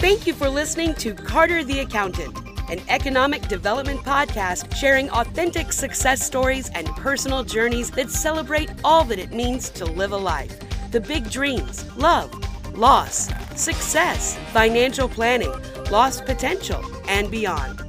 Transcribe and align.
Thank 0.00 0.28
you 0.28 0.32
for 0.32 0.48
listening 0.48 0.94
to 0.94 1.12
Carter 1.12 1.64
the 1.64 1.80
Accountant, 1.80 2.38
an 2.70 2.80
economic 2.88 3.48
development 3.48 3.98
podcast 4.02 4.72
sharing 4.76 5.10
authentic 5.10 5.72
success 5.72 6.24
stories 6.24 6.70
and 6.72 6.86
personal 6.90 7.42
journeys 7.42 7.90
that 7.90 8.08
celebrate 8.08 8.70
all 8.84 9.02
that 9.06 9.18
it 9.18 9.32
means 9.32 9.70
to 9.70 9.84
live 9.84 10.12
a 10.12 10.16
life 10.16 10.56
the 10.92 11.00
big 11.00 11.28
dreams, 11.32 11.84
love, 11.96 12.32
loss, 12.78 13.28
success, 13.60 14.36
financial 14.52 15.08
planning, 15.08 15.52
lost 15.90 16.24
potential, 16.26 16.80
and 17.08 17.28
beyond. 17.28 17.82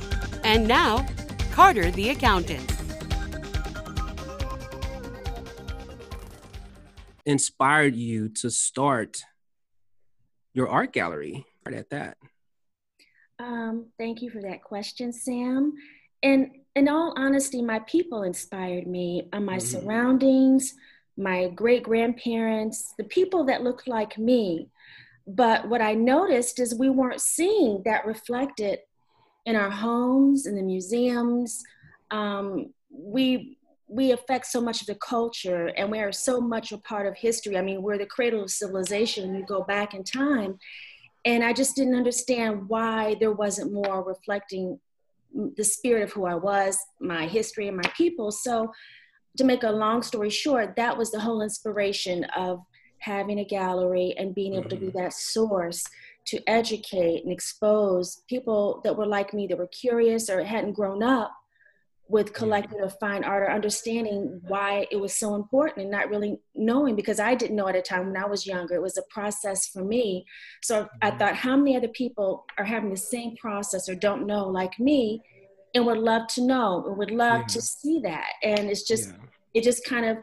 And 0.43 0.67
now, 0.67 1.07
Carter 1.51 1.91
the 1.91 2.09
Accountant. 2.09 2.73
Inspired 7.27 7.95
you 7.95 8.29
to 8.29 8.49
start 8.49 9.21
your 10.55 10.67
art 10.67 10.91
gallery 10.91 11.45
at 11.73 11.89
that? 11.89 12.17
Um, 13.39 13.87
thank 13.97 14.21
you 14.21 14.29
for 14.29 14.41
that 14.41 14.63
question, 14.63 15.13
Sam. 15.13 15.73
And 16.23 16.51
in 16.75 16.89
all 16.89 17.13
honesty, 17.17 17.61
my 17.61 17.79
people 17.79 18.23
inspired 18.23 18.87
me, 18.87 19.29
uh, 19.31 19.39
my 19.39 19.57
mm-hmm. 19.57 19.79
surroundings, 19.79 20.75
my 21.17 21.49
great 21.49 21.83
grandparents, 21.83 22.93
the 22.97 23.03
people 23.05 23.45
that 23.45 23.63
looked 23.63 23.87
like 23.87 24.17
me. 24.17 24.69
But 25.27 25.67
what 25.69 25.81
I 25.81 25.93
noticed 25.93 26.59
is 26.59 26.73
we 26.73 26.89
weren't 26.89 27.21
seeing 27.21 27.83
that 27.85 28.05
reflected 28.05 28.79
in 29.45 29.55
our 29.55 29.69
homes, 29.69 30.45
in 30.45 30.55
the 30.55 30.61
museums. 30.61 31.63
Um, 32.11 32.73
we 32.91 33.57
we 33.87 34.11
affect 34.11 34.45
so 34.45 34.61
much 34.61 34.81
of 34.81 34.87
the 34.87 34.95
culture 34.95 35.71
and 35.75 35.89
we 35.89 35.97
are 35.99 36.11
so 36.11 36.39
much 36.39 36.71
a 36.71 36.77
part 36.77 37.07
of 37.07 37.17
history. 37.17 37.57
I 37.57 37.63
mean, 37.63 37.81
we're 37.81 37.97
the 37.97 38.05
cradle 38.05 38.43
of 38.43 38.51
civilization. 38.51 39.33
You 39.33 39.43
go 39.43 39.63
back 39.63 39.95
in 39.95 40.03
time. 40.03 40.59
And 41.25 41.43
I 41.43 41.53
just 41.53 41.75
didn't 41.75 41.95
understand 41.95 42.69
why 42.69 43.15
there 43.19 43.31
wasn't 43.31 43.73
more 43.73 44.03
reflecting 44.03 44.79
the 45.33 45.63
spirit 45.63 46.03
of 46.03 46.11
who 46.11 46.25
I 46.25 46.35
was, 46.35 46.77
my 46.99 47.27
history, 47.27 47.67
and 47.67 47.77
my 47.77 47.89
people. 47.95 48.31
So, 48.31 48.71
to 49.37 49.43
make 49.43 49.63
a 49.63 49.71
long 49.71 50.01
story 50.01 50.29
short, 50.29 50.75
that 50.75 50.97
was 50.97 51.11
the 51.11 51.19
whole 51.19 51.41
inspiration 51.41 52.23
of 52.35 52.61
having 52.97 53.39
a 53.39 53.45
gallery 53.45 54.13
and 54.17 54.35
being 54.35 54.55
able 54.55 54.69
to 54.69 54.75
be 54.75 54.87
mm-hmm. 54.87 54.97
that 54.97 55.13
source 55.13 55.83
to 56.25 56.41
educate 56.47 57.23
and 57.23 57.31
expose 57.31 58.23
people 58.27 58.81
that 58.83 58.95
were 58.95 59.05
like 59.05 59.33
me 59.33 59.47
that 59.47 59.57
were 59.57 59.67
curious 59.67 60.29
or 60.29 60.43
hadn't 60.43 60.73
grown 60.73 61.01
up 61.01 61.31
with 62.09 62.33
collecting 62.33 62.81
of 62.81 62.97
fine 62.99 63.23
art 63.23 63.43
or 63.43 63.51
understanding 63.51 64.41
why 64.47 64.87
it 64.89 64.95
was 64.95 65.13
so 65.13 65.35
important 65.35 65.83
and 65.83 65.91
not 65.91 66.09
really 66.09 66.39
knowing 66.55 66.95
because 66.95 67.19
I 67.19 67.35
didn't 67.35 67.55
know 67.55 67.67
at 67.67 67.75
a 67.75 67.83
time 67.83 68.07
when 68.07 68.17
I 68.17 68.25
was 68.25 68.47
younger. 68.47 68.73
It 68.73 68.81
was 68.81 68.97
a 68.97 69.03
process 69.11 69.67
for 69.67 69.83
me. 69.83 70.25
So 70.63 70.89
I 71.03 71.09
mm-hmm. 71.09 71.19
thought, 71.19 71.35
how 71.35 71.55
many 71.55 71.77
other 71.77 71.87
people 71.89 72.45
are 72.57 72.65
having 72.65 72.89
the 72.89 72.97
same 72.97 73.37
process 73.37 73.87
or 73.87 73.93
don't 73.93 74.25
know 74.25 74.47
like 74.47 74.79
me 74.79 75.21
and 75.75 75.85
would 75.85 75.99
love 75.99 76.25
to 76.29 76.41
know 76.41 76.83
and 76.87 76.97
would 76.97 77.11
love 77.11 77.41
yeah. 77.41 77.47
to 77.47 77.61
see 77.61 77.99
that. 77.99 78.33
And 78.41 78.71
it's 78.71 78.83
just, 78.83 79.09
yeah. 79.09 79.15
it 79.53 79.63
just 79.63 79.85
kind 79.85 80.05
of, 80.05 80.17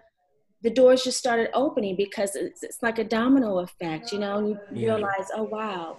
the 0.63 0.71
doors 0.71 1.05
just 1.05 1.19
started 1.19 1.51
opening 1.55 1.95
because 1.95 2.35
it's, 2.35 2.65
it's 2.65 2.83
like 2.83 2.99
a 2.99 3.05
domino 3.05 3.61
effect, 3.61 4.11
you 4.11 4.19
know, 4.19 4.39
and 4.39 4.49
you 4.49 4.59
yeah. 4.73 4.95
realize, 4.95 5.29
oh, 5.37 5.45
wow, 5.45 5.99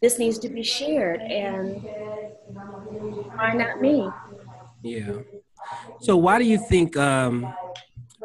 this 0.00 0.20
needs 0.20 0.38
to 0.38 0.48
be 0.48 0.62
shared. 0.62 1.20
And 1.22 1.82
why 3.34 3.54
not 3.54 3.80
me? 3.80 4.08
Yeah. 4.84 5.22
So 6.00 6.16
why 6.16 6.38
do 6.38 6.44
you 6.44 6.58
think 6.58 6.96
um, 6.96 7.52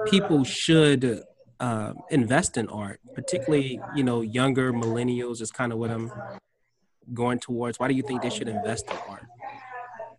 people 0.07 0.43
should 0.43 1.23
uh, 1.59 1.93
invest 2.09 2.57
in 2.57 2.67
art, 2.67 2.99
particularly 3.15 3.79
you 3.95 4.03
know 4.03 4.21
younger 4.21 4.73
millennials? 4.73 5.41
Is 5.41 5.51
kind 5.51 5.71
of 5.71 5.79
what 5.79 5.89
I'm 5.89 6.11
going 7.13 7.39
towards. 7.39 7.79
Why 7.79 7.87
do 7.87 7.93
you 7.93 8.03
think 8.03 8.21
they 8.21 8.29
should 8.29 8.49
invest 8.49 8.89
in 8.89 8.97
art? 9.07 9.25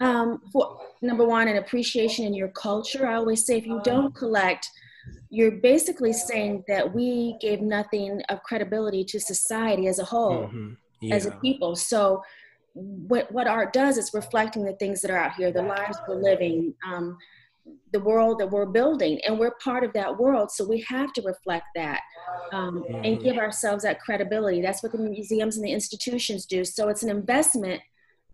Um, 0.00 0.40
for 0.50 0.80
number 1.02 1.26
one, 1.26 1.46
an 1.48 1.56
appreciation 1.56 2.24
in 2.24 2.32
your 2.32 2.48
culture. 2.48 3.06
I 3.06 3.14
always 3.14 3.44
say 3.44 3.58
if 3.58 3.66
you 3.66 3.80
don't 3.84 4.14
collect, 4.14 4.66
you're 5.28 5.52
basically 5.52 6.14
saying 6.14 6.64
that 6.68 6.94
we 6.94 7.36
gave 7.40 7.60
nothing 7.60 8.22
of 8.30 8.42
credibility 8.42 9.04
to 9.04 9.20
society 9.20 9.86
as 9.88 9.98
a 9.98 10.04
whole, 10.04 10.44
mm-hmm. 10.44 10.72
yeah. 11.02 11.14
as 11.14 11.26
a 11.26 11.32
people. 11.32 11.76
So 11.76 12.22
what 12.74 13.30
what 13.32 13.46
art 13.46 13.72
does 13.72 13.98
is 13.98 14.12
reflecting 14.14 14.64
the 14.64 14.74
things 14.74 15.00
that 15.00 15.10
are 15.10 15.18
out 15.18 15.34
here, 15.34 15.52
the 15.52 15.62
lives 15.62 15.98
we're 16.06 16.20
living, 16.20 16.74
um, 16.86 17.16
the 17.92 18.00
world 18.00 18.38
that 18.38 18.50
we're 18.50 18.66
building, 18.66 19.20
and 19.26 19.38
we're 19.38 19.54
part 19.62 19.84
of 19.84 19.92
that 19.92 20.16
world. 20.16 20.50
So 20.50 20.66
we 20.66 20.84
have 20.88 21.12
to 21.14 21.22
reflect 21.22 21.66
that 21.74 22.00
um, 22.52 22.84
and 22.88 23.04
mm-hmm. 23.04 23.24
give 23.24 23.36
ourselves 23.36 23.84
that 23.84 24.00
credibility. 24.00 24.62
That's 24.62 24.82
what 24.82 24.92
the 24.92 24.98
museums 24.98 25.56
and 25.56 25.64
the 25.64 25.72
institutions 25.72 26.46
do. 26.46 26.64
So 26.64 26.88
it's 26.88 27.02
an 27.02 27.10
investment 27.10 27.80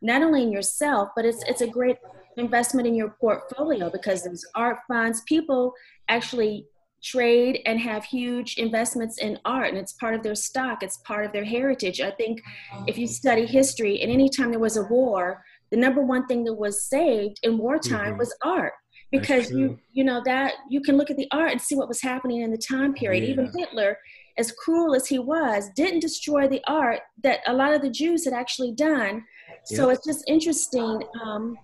not 0.03 0.23
only 0.23 0.43
in 0.43 0.53
yourself, 0.53 1.09
but 1.17 1.25
it's 1.25 1.43
it's 1.45 1.63
a 1.63 1.67
great 1.67 1.97
investment 2.37 2.87
in 2.87 2.95
your 2.95 3.17
portfolio 3.21 3.91
because 3.91 4.23
there's 4.23 4.45
art 4.55 4.79
funds. 4.87 5.23
People 5.27 5.73
actually 6.09 6.67
trade 7.07 7.61
and 7.67 7.81
have 7.81 8.05
huge 8.05 8.57
investments 8.59 9.19
in 9.19 9.39
art 9.45 9.69
and 9.69 9.79
it's 9.79 9.93
part 9.95 10.15
of 10.15 10.23
their 10.23 10.35
stock 10.35 10.83
it's 10.83 10.99
part 10.99 11.25
of 11.25 11.33
their 11.33 11.45
heritage. 11.45 12.01
I 12.01 12.11
think 12.11 12.41
if 12.87 12.99
you 12.99 13.07
study 13.07 13.47
history 13.47 14.01
and 14.03 14.11
anytime 14.11 14.51
there 14.51 14.67
was 14.69 14.77
a 14.77 14.85
war 14.85 15.43
the 15.71 15.77
number 15.77 16.03
one 16.03 16.27
thing 16.27 16.45
that 16.45 16.55
was 16.55 16.85
saved 16.85 17.41
in 17.43 17.59
wartime 17.59 18.11
mm-hmm. 18.11 18.19
was 18.19 18.35
art. 18.43 18.73
Because 19.13 19.51
you 19.53 19.79
you 19.93 20.03
know 20.03 20.21
that 20.25 20.55
you 20.69 20.81
can 20.81 20.97
look 20.97 21.11
at 21.11 21.17
the 21.17 21.29
art 21.31 21.53
and 21.53 21.61
see 21.61 21.77
what 21.77 21.87
was 21.87 22.03
happening 22.03 22.43
in 22.43 22.51
the 22.51 22.59
time 22.59 22.93
period. 22.93 23.23
Yeah. 23.23 23.31
even 23.31 23.53
hitler 23.57 23.97
as 24.37 24.53
cruel 24.53 24.95
as 24.97 25.07
he 25.07 25.19
was 25.19 25.71
didn't 25.77 26.01
destroy 26.01 26.49
the 26.49 26.61
art 26.67 27.01
that 27.23 27.41
a 27.47 27.53
lot 27.53 27.73
of 27.73 27.83
the 27.83 27.91
jews 27.91 28.25
had 28.25 28.35
actually 28.35 28.73
done. 28.73 29.25
So 29.65 29.91
it's 29.91 30.05
just 30.05 30.25
interesting 30.29 31.03
um, 31.25 31.57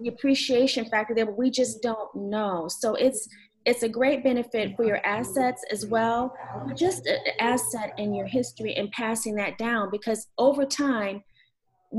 the 0.00 0.08
appreciation 0.08 0.84
factor 0.86 1.14
there 1.14 1.26
but 1.26 1.38
we 1.38 1.48
just 1.50 1.80
don't 1.80 2.12
know. 2.14 2.66
So 2.68 2.96
it's 2.96 3.28
it's 3.66 3.82
a 3.82 3.88
great 3.88 4.24
benefit 4.24 4.74
for 4.76 4.84
your 4.84 5.04
assets 5.04 5.64
as 5.70 5.86
well, 5.86 6.34
just 6.74 7.06
an 7.06 7.18
asset 7.38 7.92
in 7.98 8.14
your 8.14 8.26
history 8.26 8.74
and 8.74 8.90
passing 8.92 9.34
that 9.34 9.58
down 9.58 9.90
because 9.90 10.28
over 10.38 10.64
time, 10.64 11.22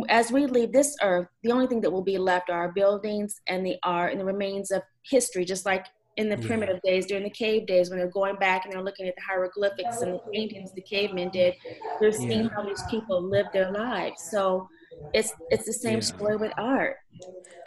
as 0.09 0.31
we 0.31 0.45
leave 0.45 0.71
this 0.71 0.95
earth, 1.01 1.27
the 1.43 1.51
only 1.51 1.67
thing 1.67 1.81
that 1.81 1.91
will 1.91 2.01
be 2.01 2.17
left 2.17 2.49
are 2.49 2.57
our 2.57 2.71
buildings 2.71 3.41
and 3.47 3.65
the 3.65 3.75
art 3.83 4.11
and 4.11 4.19
the 4.19 4.25
remains 4.25 4.71
of 4.71 4.81
history, 5.03 5.45
just 5.45 5.65
like 5.65 5.85
in 6.17 6.29
the 6.29 6.37
primitive 6.37 6.79
yeah. 6.83 6.91
days, 6.91 7.05
during 7.05 7.23
the 7.23 7.29
cave 7.29 7.67
days, 7.67 7.89
when 7.89 7.99
they're 7.99 8.09
going 8.09 8.35
back 8.37 8.65
and 8.65 8.73
they're 8.73 8.83
looking 8.83 9.07
at 9.07 9.15
the 9.15 9.21
hieroglyphics 9.21 10.01
and 10.01 10.13
the 10.13 10.19
paintings 10.33 10.71
the 10.73 10.81
cavemen 10.81 11.29
did, 11.29 11.55
they're 11.99 12.11
seeing 12.11 12.43
yeah. 12.43 12.49
how 12.55 12.63
these 12.63 12.83
people 12.89 13.21
lived 13.21 13.49
their 13.53 13.71
lives. 13.71 14.21
So 14.31 14.67
it's 15.13 15.33
it's 15.49 15.65
the 15.65 15.73
same 15.73 15.95
yeah. 15.95 15.99
story 15.99 16.37
with 16.37 16.51
art. 16.57 16.97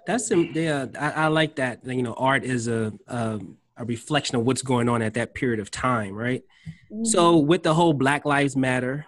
That's 0.06 0.31
yeah, 0.31 0.87
I, 0.99 1.11
I, 1.11 1.26
like 1.28 1.56
that. 1.56 1.87
You 1.87 2.03
know, 2.03 2.12
art 2.15 2.44
is 2.44 2.69
a, 2.69 2.93
a 3.06 3.41
a 3.77 3.85
reflection 3.85 4.37
of 4.37 4.45
what's 4.45 4.62
going 4.62 4.89
on 4.89 5.03
at 5.03 5.15
that 5.15 5.35
period 5.35 5.61
of 5.61 5.71
time, 5.71 6.15
right? 6.15 6.43
Mm-hmm. 6.93 7.05
So 7.05 7.39
with 7.39 7.62
the 7.62 7.75
whole 7.75 7.93
Black 7.93 8.25
Lives 8.25 8.57
Matter, 8.57 9.07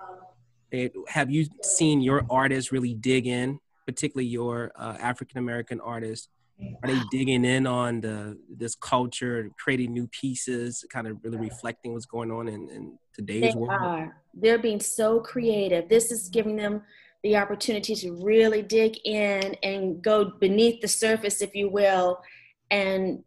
it, 0.71 0.93
have 1.09 1.31
you 1.31 1.47
seen 1.63 2.01
your 2.01 2.27
artists 2.29 2.73
really 2.73 2.95
dig 2.95 3.27
in, 3.27 3.61
particularly 3.87 4.27
your 4.27 4.73
uh, 4.77 4.97
African 5.01 5.39
American 5.39 5.81
artists? 5.81 6.29
Are 6.83 6.89
they 6.91 6.99
digging 7.11 7.45
in 7.45 7.67
on 7.67 8.01
the 8.01 8.39
this 8.49 8.75
culture, 8.75 9.51
creating 9.59 9.93
new 9.93 10.09
pieces, 10.09 10.85
kind 10.91 11.07
of 11.07 11.19
really 11.23 11.37
reflecting 11.37 11.93
what's 11.93 12.07
going 12.07 12.31
on 12.31 12.49
in, 12.49 12.69
in 12.71 12.99
today's 13.13 13.53
they 13.53 13.59
world? 13.59 13.79
Are. 13.79 14.17
They're 14.33 14.59
being 14.59 14.81
so 14.81 15.21
creative. 15.21 15.89
This 15.91 16.11
is 16.11 16.31
giving 16.31 16.57
them 16.57 16.83
the 17.23 17.37
opportunity 17.37 17.95
to 17.95 18.13
really 18.25 18.63
dig 18.63 18.97
in 19.05 19.55
and 19.63 20.01
go 20.01 20.33
beneath 20.41 20.81
the 20.81 20.89
surface, 20.89 21.43
if 21.43 21.55
you 21.55 21.69
will, 21.69 22.21
and 22.71 23.23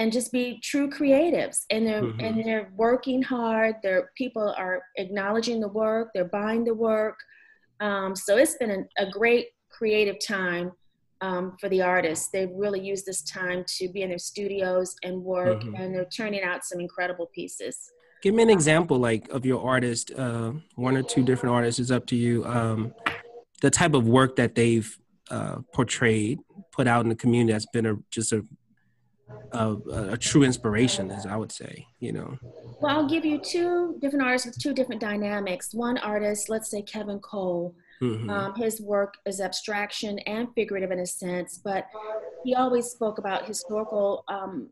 and 0.00 0.10
just 0.10 0.32
be 0.32 0.58
true 0.60 0.88
creatives. 0.88 1.58
And 1.68 1.86
they're 1.86 2.02
mm-hmm. 2.02 2.20
and 2.20 2.44
they're 2.44 2.72
working 2.74 3.22
hard. 3.22 3.76
Their 3.82 4.10
people 4.16 4.54
are 4.56 4.82
acknowledging 4.96 5.60
the 5.60 5.68
work. 5.68 6.08
They're 6.14 6.24
buying 6.24 6.64
the 6.64 6.74
work. 6.74 7.16
Um, 7.80 8.16
so 8.16 8.38
it's 8.38 8.56
been 8.56 8.70
a, 8.70 9.04
a 9.06 9.10
great 9.10 9.48
creative 9.70 10.16
time 10.26 10.72
um, 11.20 11.54
for 11.60 11.68
the 11.68 11.82
artists. 11.82 12.28
They've 12.28 12.50
really 12.54 12.80
used 12.80 13.04
this 13.04 13.22
time 13.22 13.62
to 13.76 13.88
be 13.90 14.00
in 14.00 14.08
their 14.08 14.18
studios 14.18 14.96
and 15.04 15.22
work 15.22 15.60
mm-hmm. 15.60 15.74
and 15.74 15.94
they're 15.94 16.06
turning 16.06 16.42
out 16.42 16.64
some 16.64 16.80
incredible 16.80 17.26
pieces. 17.34 17.76
Give 18.22 18.34
me 18.34 18.42
an 18.42 18.50
example 18.50 18.98
like 18.98 19.28
of 19.28 19.44
your 19.44 19.62
artist 19.62 20.12
uh, 20.16 20.52
one 20.76 20.96
or 20.96 21.02
two 21.02 21.22
different 21.22 21.54
artists 21.54 21.78
is 21.78 21.90
up 21.90 22.06
to 22.06 22.16
you. 22.16 22.46
Um, 22.46 22.94
the 23.60 23.70
type 23.70 23.92
of 23.92 24.08
work 24.08 24.36
that 24.36 24.54
they've 24.54 24.98
uh, 25.30 25.56
portrayed 25.74 26.38
put 26.72 26.86
out 26.86 27.02
in 27.02 27.10
the 27.10 27.14
community 27.14 27.52
that's 27.52 27.66
been 27.66 27.84
a, 27.84 27.96
just 28.10 28.32
a 28.32 28.46
a, 29.52 29.76
a, 30.12 30.16
true 30.16 30.42
inspiration, 30.42 31.10
as 31.10 31.26
I 31.26 31.36
would 31.36 31.52
say, 31.52 31.86
you 31.98 32.12
know. 32.12 32.38
Well, 32.80 32.96
I'll 32.96 33.08
give 33.08 33.24
you 33.24 33.38
two 33.38 33.96
different 34.00 34.24
artists 34.24 34.46
with 34.46 34.58
two 34.58 34.72
different 34.72 35.00
dynamics. 35.00 35.74
One 35.74 35.98
artist, 35.98 36.48
let's 36.48 36.70
say 36.70 36.82
Kevin 36.82 37.18
Cole, 37.18 37.74
mm-hmm. 38.02 38.30
um, 38.30 38.54
his 38.54 38.80
work 38.80 39.14
is 39.26 39.40
abstraction 39.40 40.18
and 40.20 40.48
figurative 40.54 40.90
in 40.90 41.00
a 41.00 41.06
sense, 41.06 41.58
but 41.62 41.86
he 42.44 42.54
always 42.54 42.86
spoke 42.86 43.18
about 43.18 43.46
historical 43.46 44.24
um, 44.28 44.70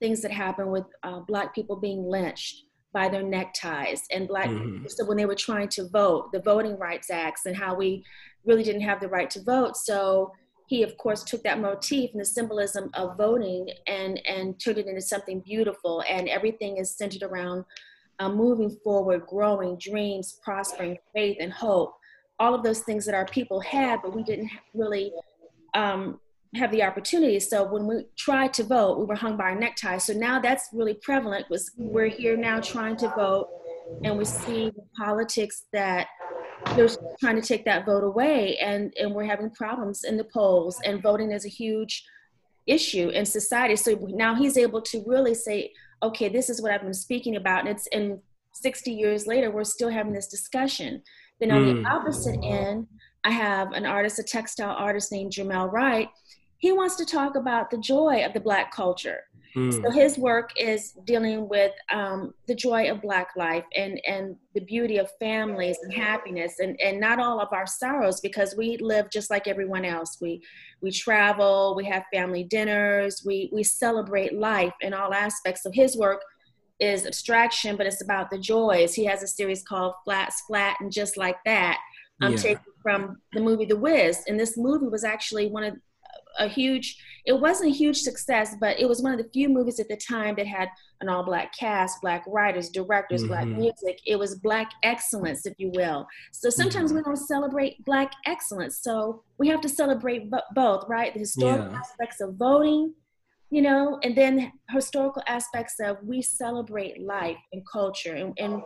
things 0.00 0.20
that 0.22 0.30
happened 0.30 0.70
with 0.70 0.84
uh, 1.02 1.20
Black 1.20 1.54
people 1.54 1.76
being 1.76 2.04
lynched 2.04 2.64
by 2.92 3.08
their 3.08 3.22
neckties 3.22 4.02
and 4.10 4.26
black 4.26 4.48
mm-hmm. 4.48 4.86
so 4.88 5.04
when 5.04 5.16
they 5.16 5.26
were 5.26 5.34
trying 5.34 5.68
to 5.68 5.88
vote 5.88 6.32
the 6.32 6.40
voting 6.40 6.76
rights 6.78 7.10
acts 7.10 7.44
and 7.44 7.54
how 7.54 7.74
we 7.74 8.02
really 8.46 8.62
didn't 8.62 8.80
have 8.80 8.98
the 8.98 9.08
right 9.08 9.28
to 9.28 9.42
vote 9.42 9.76
so 9.76 10.32
he 10.68 10.82
of 10.82 10.96
course 10.98 11.24
took 11.24 11.42
that 11.42 11.60
motif 11.60 12.12
and 12.12 12.20
the 12.20 12.24
symbolism 12.24 12.90
of 12.94 13.16
voting 13.16 13.68
and 13.86 14.20
and 14.26 14.60
turned 14.60 14.78
it 14.78 14.86
into 14.86 15.00
something 15.00 15.40
beautiful. 15.40 16.04
And 16.08 16.28
everything 16.28 16.76
is 16.76 16.94
centered 16.94 17.22
around 17.22 17.64
uh, 18.20 18.28
moving 18.28 18.76
forward 18.84 19.26
growing 19.26 19.78
dreams 19.78 20.38
prospering 20.44 20.98
faith 21.14 21.38
and 21.40 21.52
hope. 21.52 21.94
All 22.38 22.54
of 22.54 22.62
those 22.62 22.80
things 22.80 23.06
that 23.06 23.14
our 23.14 23.26
people 23.26 23.60
had 23.60 24.02
but 24.02 24.14
we 24.14 24.22
didn't 24.22 24.50
really 24.74 25.10
um, 25.74 26.20
have 26.54 26.70
the 26.70 26.82
opportunity. 26.82 27.40
So 27.40 27.64
when 27.64 27.86
we 27.86 28.04
tried 28.18 28.52
to 28.54 28.62
vote 28.62 28.98
we 28.98 29.06
were 29.06 29.16
hung 29.16 29.38
by 29.38 29.44
our 29.44 29.58
neckties 29.58 30.04
so 30.04 30.12
now 30.12 30.38
that's 30.38 30.68
really 30.74 30.94
prevalent. 31.02 31.46
Was 31.48 31.70
we're 31.78 32.08
here 32.08 32.36
now 32.36 32.60
trying 32.60 32.96
to 32.98 33.08
vote 33.16 33.48
and 34.04 34.18
we 34.18 34.26
see 34.26 34.68
the 34.68 34.84
politics 34.98 35.64
that 35.72 36.08
they're 36.74 36.88
trying 37.20 37.36
to 37.36 37.46
take 37.46 37.64
that 37.64 37.86
vote 37.86 38.04
away 38.04 38.56
and 38.58 38.92
and 38.98 39.14
we're 39.14 39.24
having 39.24 39.50
problems 39.50 40.04
in 40.04 40.16
the 40.16 40.24
polls 40.24 40.78
and 40.84 41.02
voting 41.02 41.32
is 41.32 41.44
a 41.44 41.48
huge 41.48 42.04
issue 42.66 43.08
in 43.10 43.24
society 43.24 43.76
so 43.76 43.94
now 44.10 44.34
he's 44.34 44.56
able 44.56 44.80
to 44.80 45.02
really 45.06 45.34
say 45.34 45.72
okay 46.02 46.28
this 46.28 46.50
is 46.50 46.60
what 46.60 46.72
i've 46.72 46.82
been 46.82 46.92
speaking 46.94 47.36
about 47.36 47.60
and 47.60 47.68
it's 47.68 47.86
in 47.88 48.20
60 48.52 48.90
years 48.90 49.26
later 49.26 49.50
we're 49.50 49.64
still 49.64 49.88
having 49.88 50.12
this 50.12 50.28
discussion 50.28 51.02
then 51.40 51.50
on 51.50 51.64
mm. 51.64 51.82
the 51.82 51.88
opposite 51.88 52.38
end 52.42 52.86
i 53.24 53.30
have 53.30 53.72
an 53.72 53.86
artist 53.86 54.18
a 54.18 54.22
textile 54.22 54.74
artist 54.76 55.12
named 55.12 55.32
jamel 55.32 55.70
wright 55.72 56.08
he 56.58 56.72
wants 56.72 56.96
to 56.96 57.04
talk 57.04 57.36
about 57.36 57.70
the 57.70 57.78
joy 57.78 58.24
of 58.24 58.32
the 58.32 58.40
black 58.40 58.72
culture 58.72 59.22
Mm. 59.56 59.82
So 59.82 59.90
his 59.90 60.18
work 60.18 60.50
is 60.56 60.92
dealing 61.04 61.48
with 61.48 61.72
um, 61.92 62.34
the 62.46 62.54
joy 62.54 62.90
of 62.90 63.02
Black 63.02 63.30
life 63.36 63.64
and, 63.74 64.00
and 64.06 64.36
the 64.54 64.60
beauty 64.60 64.98
of 64.98 65.10
families 65.18 65.78
and 65.82 65.92
happiness 65.92 66.60
and, 66.60 66.78
and 66.80 67.00
not 67.00 67.18
all 67.18 67.40
of 67.40 67.48
our 67.52 67.66
sorrows 67.66 68.20
because 68.20 68.54
we 68.56 68.76
live 68.78 69.10
just 69.10 69.30
like 69.30 69.48
everyone 69.48 69.84
else. 69.84 70.18
We, 70.20 70.42
we 70.80 70.90
travel, 70.90 71.74
we 71.76 71.84
have 71.86 72.04
family 72.12 72.44
dinners, 72.44 73.22
we, 73.24 73.50
we 73.52 73.64
celebrate 73.64 74.38
life 74.38 74.74
in 74.80 74.94
all 74.94 75.14
aspects. 75.14 75.62
So 75.62 75.70
his 75.72 75.96
work 75.96 76.22
is 76.78 77.06
abstraction, 77.06 77.76
but 77.76 77.86
it's 77.86 78.02
about 78.02 78.30
the 78.30 78.38
joys. 78.38 78.94
He 78.94 79.04
has 79.06 79.22
a 79.22 79.28
series 79.28 79.64
called 79.64 79.94
Flats, 80.04 80.42
Flat, 80.42 80.76
and 80.80 80.92
Just 80.92 81.16
Like 81.16 81.38
That. 81.44 81.78
I'm 82.20 82.32
yeah. 82.32 82.38
taken 82.38 82.64
from 82.82 83.16
the 83.32 83.40
movie 83.40 83.64
The 83.64 83.76
Wiz. 83.76 84.22
And 84.28 84.38
this 84.38 84.56
movie 84.56 84.86
was 84.86 85.04
actually 85.04 85.48
one 85.48 85.64
of 85.64 85.74
a 86.38 86.48
huge 86.48 86.96
it 87.26 87.38
wasn't 87.38 87.70
a 87.70 87.74
huge 87.74 87.98
success 87.98 88.56
but 88.60 88.78
it 88.78 88.88
was 88.88 89.02
one 89.02 89.12
of 89.12 89.18
the 89.18 89.30
few 89.32 89.48
movies 89.48 89.78
at 89.78 89.88
the 89.88 89.96
time 89.96 90.34
that 90.36 90.46
had 90.46 90.68
an 91.00 91.08
all 91.08 91.22
black 91.22 91.52
cast 91.54 92.00
black 92.00 92.24
writers 92.26 92.70
directors 92.70 93.22
mm-hmm. 93.22 93.28
black 93.28 93.46
music 93.46 94.00
it 94.06 94.18
was 94.18 94.36
black 94.36 94.70
excellence 94.82 95.46
if 95.46 95.54
you 95.58 95.70
will 95.74 96.06
so 96.32 96.48
sometimes 96.50 96.90
mm-hmm. 96.90 96.98
we 96.98 97.02
don't 97.04 97.16
celebrate 97.16 97.84
black 97.84 98.12
excellence 98.26 98.78
so 98.82 99.22
we 99.38 99.48
have 99.48 99.60
to 99.60 99.68
celebrate 99.68 100.30
b- 100.30 100.38
both 100.54 100.84
right 100.88 101.12
the 101.12 101.20
historical 101.20 101.70
yeah. 101.70 101.78
aspects 101.78 102.20
of 102.20 102.34
voting 102.34 102.94
you 103.50 103.62
know 103.62 103.98
and 104.02 104.16
then 104.16 104.52
historical 104.70 105.22
aspects 105.26 105.76
of 105.80 105.96
we 106.02 106.22
celebrate 106.22 107.00
life 107.00 107.38
and 107.52 107.62
culture 107.70 108.14
and, 108.14 108.32
and 108.38 108.62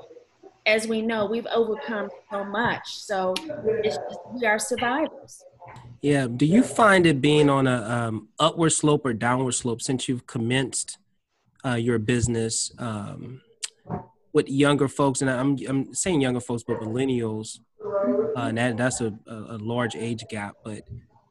as 0.67 0.87
we 0.87 1.03
know 1.03 1.27
we've 1.27 1.47
overcome 1.47 2.09
so 2.31 2.45
much 2.45 2.83
so 2.87 3.35
just, 3.83 4.01
we 4.33 4.47
are 4.47 4.59
survivors 4.59 5.45
yeah. 6.03 6.27
Do 6.27 6.45
you 6.45 6.63
find 6.65 7.07
it 7.07 7.21
being 7.21 7.49
on 7.49 7.67
a 7.67 7.83
um, 7.83 8.29
upward 8.39 8.71
slope 8.71 9.07
or 9.07 9.13
downward 9.13 9.53
slope 9.53 9.81
since 9.81 10.09
you've 10.09 10.27
commenced 10.27 10.99
uh, 11.65 11.75
your 11.75 11.99
business 11.99 12.73
um, 12.79 13.41
with 14.33 14.49
younger 14.49 14.89
folks? 14.89 15.23
And 15.23 15.31
I'm 15.31 15.57
I'm 15.69 15.95
saying 15.95 16.21
younger 16.21 16.41
folks, 16.41 16.65
but 16.65 16.81
millennials. 16.81 17.61
Uh, 18.37 18.47
and 18.49 18.59
that, 18.59 18.77
that's 18.77 19.01
a, 19.01 19.13
a 19.27 19.59
large 19.59 19.95
age 19.95 20.25
gap. 20.31 20.57
But 20.65 20.83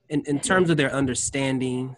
in, 0.10 0.24
in 0.26 0.40
terms 0.40 0.70
of 0.70 0.78
their 0.78 0.92
understanding, 0.94 1.96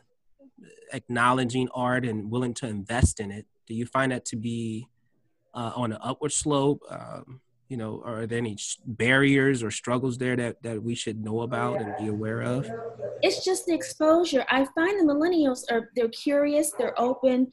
acknowledging 0.94 1.68
art, 1.74 2.06
and 2.06 2.32
willing 2.32 2.54
to 2.56 2.68
invest 2.68 3.20
in 3.20 3.32
it, 3.32 3.46
do 3.68 3.74
you 3.74 3.86
find 3.86 4.12
that 4.12 4.26
to 4.26 4.36
be 4.36 4.88
uh, 5.54 5.74
on 5.76 5.92
an 5.92 5.98
upward 6.02 6.32
slope? 6.32 6.82
Um, 6.90 7.42
you 7.70 7.78
know 7.78 8.02
are 8.06 8.26
there 8.28 8.38
any 8.38 8.58
barriers 8.86 9.64
or 9.64 9.72
struggles 9.72 10.18
there 10.18 10.36
that, 10.36 10.62
that 10.64 10.82
we 10.82 10.96
should 10.96 11.24
know 11.24 11.42
about 11.42 11.82
and 11.82 11.96
be 11.98 12.08
aware 12.08 12.42
of? 12.42 12.70
It's 13.22 13.44
just 13.44 13.66
the 13.66 13.74
exposure. 13.74 14.46
I 14.50 14.66
find 14.76 15.00
the 15.00 15.14
millennials 15.14 15.62
are 15.72 15.90
they're 15.96 16.10
curious 16.10 16.72
they're 16.78 17.00
open 17.00 17.52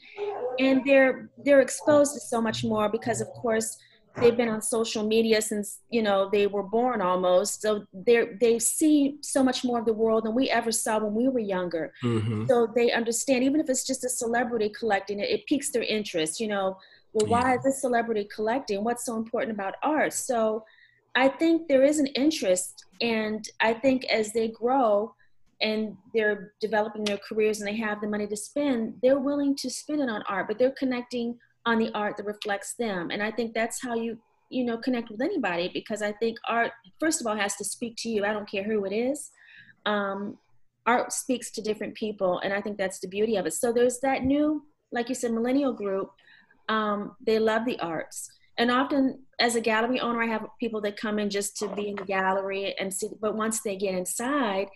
and 0.58 0.82
they're 0.84 1.30
they're 1.44 1.60
exposed 1.60 2.14
to 2.14 2.20
so 2.20 2.40
much 2.40 2.64
more 2.64 2.88
because 2.88 3.20
of 3.20 3.28
course 3.28 3.76
they've 4.16 4.36
been 4.36 4.48
on 4.48 4.60
social 4.60 5.06
media 5.06 5.40
since 5.40 5.80
you 5.90 6.02
know 6.02 6.28
they 6.32 6.46
were 6.46 6.64
born 6.64 7.00
almost. 7.00 7.62
So 7.62 7.84
they 7.92 8.26
they 8.40 8.58
see 8.58 9.16
so 9.22 9.42
much 9.42 9.64
more 9.64 9.78
of 9.78 9.86
the 9.86 9.92
world 9.92 10.24
than 10.24 10.34
we 10.34 10.50
ever 10.50 10.72
saw 10.72 10.98
when 10.98 11.14
we 11.14 11.28
were 11.28 11.38
younger. 11.38 11.92
Mm-hmm. 12.02 12.46
so 12.48 12.68
they 12.74 12.90
understand 12.90 13.44
even 13.44 13.60
if 13.60 13.68
it's 13.70 13.86
just 13.86 14.04
a 14.04 14.08
celebrity 14.08 14.70
collecting 14.78 15.20
it 15.20 15.28
it 15.30 15.46
piques 15.46 15.70
their 15.70 15.82
interest 15.82 16.40
you 16.40 16.48
know 16.48 16.76
well 17.12 17.26
why 17.26 17.56
is 17.56 17.62
this 17.62 17.80
celebrity 17.80 18.28
collecting? 18.34 18.84
What's 18.84 19.04
so 19.04 19.16
important 19.16 19.52
about 19.52 19.74
art? 19.82 20.12
So 20.12 20.64
i 21.16 21.26
think 21.26 21.66
there 21.66 21.82
is 21.82 21.98
an 21.98 22.06
interest 22.08 22.84
and 23.00 23.44
i 23.58 23.74
think 23.74 24.04
as 24.04 24.32
they 24.32 24.46
grow 24.46 25.12
and 25.60 25.96
they're 26.14 26.52
developing 26.60 27.02
their 27.02 27.18
careers 27.28 27.60
and 27.60 27.66
they 27.66 27.76
have 27.76 28.00
the 28.00 28.06
money 28.06 28.28
to 28.28 28.36
spend 28.36 28.94
they're 29.02 29.18
willing 29.18 29.56
to 29.56 29.68
spend 29.68 30.00
it 30.00 30.08
on 30.08 30.22
art 30.28 30.46
but 30.46 30.56
they're 30.56 30.78
connecting 30.78 31.36
on 31.66 31.78
the 31.78 31.92
art 31.94 32.16
that 32.16 32.26
reflects 32.26 32.74
them. 32.74 33.10
And 33.10 33.22
i 33.22 33.30
think 33.30 33.54
that's 33.54 33.82
how 33.82 33.94
you 33.94 34.18
you 34.48 34.64
know 34.64 34.76
connect 34.76 35.10
with 35.10 35.20
anybody 35.20 35.70
because 35.72 36.02
i 36.02 36.10
think 36.12 36.36
art 36.48 36.72
first 36.98 37.20
of 37.20 37.26
all 37.26 37.36
has 37.36 37.56
to 37.56 37.64
speak 37.64 37.94
to 37.98 38.08
you. 38.08 38.24
I 38.24 38.32
don't 38.32 38.50
care 38.50 38.64
who 38.64 38.84
it 38.84 38.92
is. 38.92 39.30
Um, 39.86 40.38
art 40.86 41.12
speaks 41.12 41.50
to 41.52 41.62
different 41.62 41.94
people 41.94 42.40
and 42.40 42.52
i 42.52 42.60
think 42.60 42.76
that's 42.78 43.00
the 43.00 43.08
beauty 43.08 43.36
of 43.36 43.46
it. 43.46 43.54
So 43.54 43.72
there's 43.72 44.00
that 44.00 44.24
new 44.24 44.64
like 44.92 45.08
you 45.08 45.14
said 45.14 45.32
millennial 45.32 45.72
group 45.72 46.10
um, 46.68 47.16
they 47.24 47.38
love 47.38 47.64
the 47.64 47.78
arts. 47.80 48.30
And 48.58 48.70
often, 48.70 49.20
as 49.38 49.56
a 49.56 49.60
gallery 49.60 50.00
owner, 50.00 50.22
I 50.22 50.26
have 50.26 50.46
people 50.58 50.80
that 50.82 50.96
come 50.96 51.18
in 51.18 51.30
just 51.30 51.56
to 51.58 51.68
be 51.68 51.88
in 51.88 51.96
the 51.96 52.04
gallery 52.04 52.74
and 52.78 52.92
see. 52.92 53.08
But 53.20 53.34
once 53.34 53.62
they 53.62 53.76
get 53.76 53.94
inside, 53.94 54.68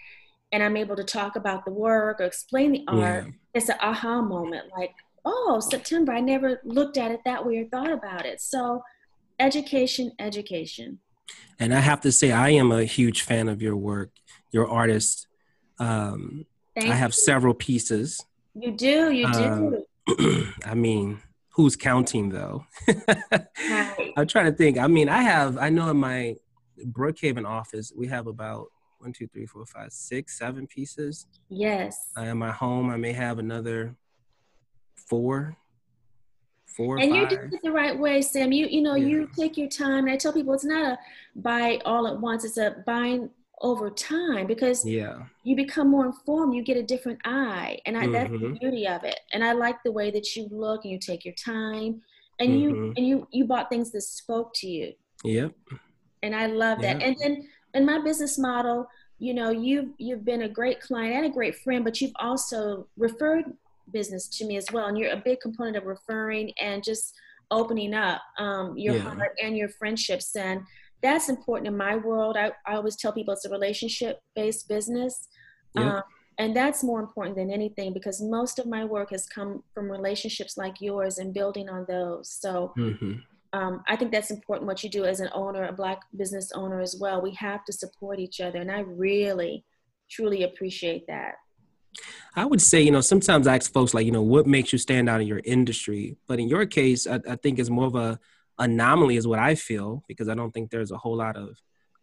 and 0.53 0.63
I'm 0.63 0.77
able 0.77 0.97
to 0.97 1.05
talk 1.05 1.37
about 1.37 1.65
the 1.65 1.73
work 1.73 2.21
or 2.21 2.25
explain 2.25 2.73
the 2.73 2.85
art, 2.89 3.27
yeah. 3.27 3.33
it's 3.53 3.69
an 3.69 3.77
aha 3.81 4.23
moment. 4.23 4.67
Like, 4.77 4.93
oh, 5.25 5.61
September, 5.61 6.13
I 6.13 6.21
never 6.21 6.61
looked 6.65 6.97
at 6.97 7.11
it 7.11 7.21
that 7.25 7.45
way 7.45 7.59
or 7.59 7.69
thought 7.69 7.91
about 7.91 8.25
it. 8.25 8.41
So, 8.41 8.83
education, 9.39 10.13
education. 10.19 11.01
And 11.59 11.75
I 11.75 11.81
have 11.81 12.01
to 12.03 12.13
say, 12.13 12.33
I 12.33 12.51
am 12.51 12.73
a 12.73 12.85
huge 12.85 13.23
fan 13.23 13.49
of 13.49 13.61
your 13.61 13.77
work, 13.77 14.11
your 14.51 14.69
artist. 14.69 15.27
Um, 15.79 16.47
I 16.77 16.85
have 16.85 17.11
you. 17.11 17.23
several 17.23 17.55
pieces. 17.55 18.25
You 18.55 18.73
do, 18.73 19.11
you 19.11 19.31
do. 19.33 19.85
Um, 20.19 20.53
I 20.65 20.75
mean, 20.75 21.21
who's 21.55 21.77
counting 21.77 22.31
though? 22.31 22.67
right. 22.89 24.13
I'm 24.17 24.27
trying 24.27 24.47
to 24.47 24.53
think. 24.53 24.79
I 24.79 24.87
mean, 24.87 25.09
I 25.09 25.23
have, 25.23 25.57
I 25.59 25.71
know 25.71 25.89
in 25.91 25.97
my 25.97 26.37
Brookhaven 26.87 27.47
office, 27.47 27.93
we 27.95 28.09
have 28.09 28.27
about 28.27 28.67
one, 28.99 29.13
two, 29.13 29.29
three, 29.29 29.47
four, 29.47 29.65
five, 29.67 29.93
six, 29.93 30.39
seven 30.39 30.67
pieces. 30.67 31.27
Yes. 31.49 32.11
Uh, 32.19 32.23
in 32.23 32.39
my 32.39 32.51
home, 32.51 32.91
I 32.91 32.97
may 32.97 33.13
have 33.13 33.39
another 33.39 33.95
four, 34.97 35.57
four. 36.67 36.99
And 36.99 37.15
you 37.15 37.29
do 37.29 37.37
it 37.37 37.61
the 37.63 37.71
right 37.71 37.97
way, 37.97 38.23
Sam. 38.23 38.51
You 38.51 38.67
you 38.67 38.83
know 38.83 38.95
yeah. 38.95 39.07
you 39.07 39.31
take 39.37 39.57
your 39.57 39.69
time. 39.69 40.05
And 40.05 40.11
I 40.11 40.17
tell 40.17 40.33
people 40.33 40.55
it's 40.55 40.65
not 40.65 40.93
a 40.93 40.99
buy 41.37 41.81
all 41.85 42.07
at 42.07 42.19
once. 42.19 42.45
It's 42.45 42.57
a 42.57 42.83
buying 42.87 43.31
over 43.65 43.89
time 43.89 44.47
because 44.47 44.87
yeah 44.87 45.23
you 45.43 45.57
become 45.57 45.91
more 45.91 46.05
informed 46.05 46.55
you 46.55 46.63
get 46.63 46.77
a 46.77 46.83
different 46.83 47.19
eye 47.25 47.79
and 47.87 47.97
I, 47.97 48.03
mm-hmm. 48.03 48.13
that's 48.13 48.31
the 48.31 48.37
mm-hmm. 48.37 48.55
beauty 48.61 48.87
of 48.87 49.05
it 49.05 49.19
and 49.33 49.43
i 49.43 49.53
like 49.53 49.83
the 49.83 49.91
way 49.91 50.11
that 50.11 50.37
you 50.37 50.47
look 50.51 50.85
and 50.85 50.93
you 50.93 50.99
take 50.99 51.25
your 51.25 51.35
time 51.35 52.03
and 52.39 52.51
mm-hmm. 52.51 52.59
you 52.59 52.95
and 52.95 53.09
you 53.09 53.27
you 53.33 53.47
bought 53.47 53.71
things 53.71 53.91
that 53.93 54.03
spoke 54.03 54.53
to 54.57 54.69
you 54.69 54.93
yep 55.25 55.53
and 56.23 56.37
i 56.37 56.47
love 56.47 56.83
that 56.83 57.01
yep. 57.01 57.09
and 57.09 57.17
then 57.23 57.49
in 57.73 57.87
my 57.87 57.99
business 58.03 58.39
model 58.39 58.87
you 59.19 59.33
know 59.33 59.49
you've 59.49 59.89
you've 59.97 60.27
been 60.27 60.43
a 60.43 60.49
great 60.49 60.79
client 60.81 61.15
and 61.17 61.25
a 61.25 61.31
great 61.31 61.57
friend 61.57 61.85
but 61.85 62.03
you've 62.03 62.13
also 62.17 62.87
referred 62.99 63.47
business 63.93 64.29
to 64.29 64.45
me 64.45 64.59
as 64.59 64.67
well 64.75 64.89
and 64.89 64.99
you're 64.99 65.13
a 65.13 65.23
big 65.25 65.41
component 65.41 65.77
of 65.77 65.85
referring 65.85 66.53
and 66.61 66.85
just 66.85 67.15
opening 67.51 67.95
up 67.95 68.21
um, 68.39 68.77
your 68.77 68.97
yeah. 68.97 69.03
heart 69.03 69.35
and 69.43 69.57
your 69.57 69.69
friendships 69.69 70.37
and 70.37 70.61
that's 71.05 71.29
important 71.29 71.69
in 71.69 71.77
my 71.77 71.97
world. 71.97 72.37
I, 72.37 72.51
I 72.67 72.77
always 72.77 72.97
tell 72.97 73.13
people 73.13 73.35
it's 73.35 73.45
a 73.45 73.51
relationship 73.51 74.21
based 74.35 74.69
business. 74.69 75.29
Um, 75.77 76.03
and 76.39 76.57
that's 76.57 76.83
more 76.83 77.01
important 77.01 77.37
than 77.37 77.51
anything 77.51 77.93
because 77.93 78.23
most 78.23 78.59
of 78.59 78.67
my 78.67 78.85
work 78.85 79.11
has 79.11 79.27
come 79.27 79.63
from 79.73 79.91
relationships 79.91 80.57
like 80.57 80.81
yours 80.81 81.19
and 81.19 81.35
building 81.35 81.69
on 81.69 81.85
those. 81.89 82.31
So 82.31 82.73
mm-hmm. 82.79 83.13
um, 83.53 83.83
I 83.87 83.97
think 83.97 84.13
that's 84.13 84.31
important 84.31 84.67
what 84.67 84.83
you 84.83 84.89
do 84.89 85.05
as 85.05 85.21
an 85.21 85.29
owner, 85.35 85.65
a 85.65 85.73
Black 85.73 86.01
business 86.17 86.53
owner 86.53 86.81
as 86.81 86.97
well. 86.99 87.21
We 87.21 87.33
have 87.35 87.65
to 87.67 87.73
support 87.73 88.19
each 88.19 88.41
other. 88.41 88.61
And 88.61 88.71
I 88.71 88.81
really, 88.81 89.65
truly 90.11 90.45
appreciate 90.45 91.07
that. 91.09 91.35
I 92.35 92.45
would 92.47 92.63
say, 92.63 92.81
you 92.81 92.91
know, 92.91 93.01
sometimes 93.01 93.47
I 93.47 93.57
ask 93.57 93.73
folks 93.73 93.95
like, 93.95 94.07
you 94.07 94.13
know, 94.13 94.23
what 94.23 94.47
makes 94.47 94.73
you 94.73 94.79
stand 94.79 95.09
out 95.09 95.21
in 95.21 95.27
your 95.27 95.43
industry? 95.45 96.17
But 96.27 96.41
in 96.41 96.49
your 96.49 96.67
case, 96.67 97.07
I, 97.07 97.21
I 97.29 97.37
think 97.37 97.59
it's 97.59 97.71
more 97.71 97.87
of 97.87 97.95
a 97.95 98.19
anomaly, 98.59 99.17
is 99.17 99.27
what 99.27 99.39
I 99.39 99.55
feel, 99.55 100.03
because 100.09 100.29
I 100.29 100.35
don't 100.35 100.53
think 100.53 100.71
there's 100.71 100.91
a 100.91 100.97
whole 100.97 101.17
lot 101.17 101.37
of 101.37 101.59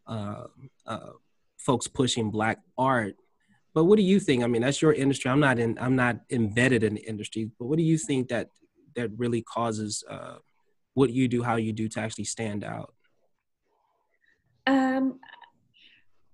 uh, 0.07 0.43
uh, 0.85 1.11
folks 1.57 1.87
pushing 1.87 2.31
black 2.31 2.59
art. 2.77 3.15
But 3.73 3.85
what 3.85 3.97
do 3.97 4.03
you 4.03 4.19
think? 4.19 4.43
I 4.43 4.47
mean, 4.47 4.61
that's 4.61 4.81
your 4.81 4.93
industry. 4.93 5.31
I'm 5.31 5.39
not 5.39 5.57
in. 5.57 5.77
I'm 5.79 5.95
not 5.95 6.17
embedded 6.29 6.83
in 6.83 6.95
the 6.95 7.07
industry. 7.07 7.49
But 7.57 7.65
what 7.65 7.77
do 7.77 7.83
you 7.83 7.97
think 7.97 8.27
that 8.29 8.49
that 8.95 9.09
really 9.17 9.41
causes 9.41 10.03
uh, 10.09 10.35
what 10.93 11.11
you 11.11 11.27
do, 11.29 11.41
how 11.41 11.55
you 11.55 11.71
do, 11.71 11.87
to 11.87 11.99
actually 12.01 12.25
stand 12.25 12.63
out? 12.65 12.93
Um, 14.67 15.19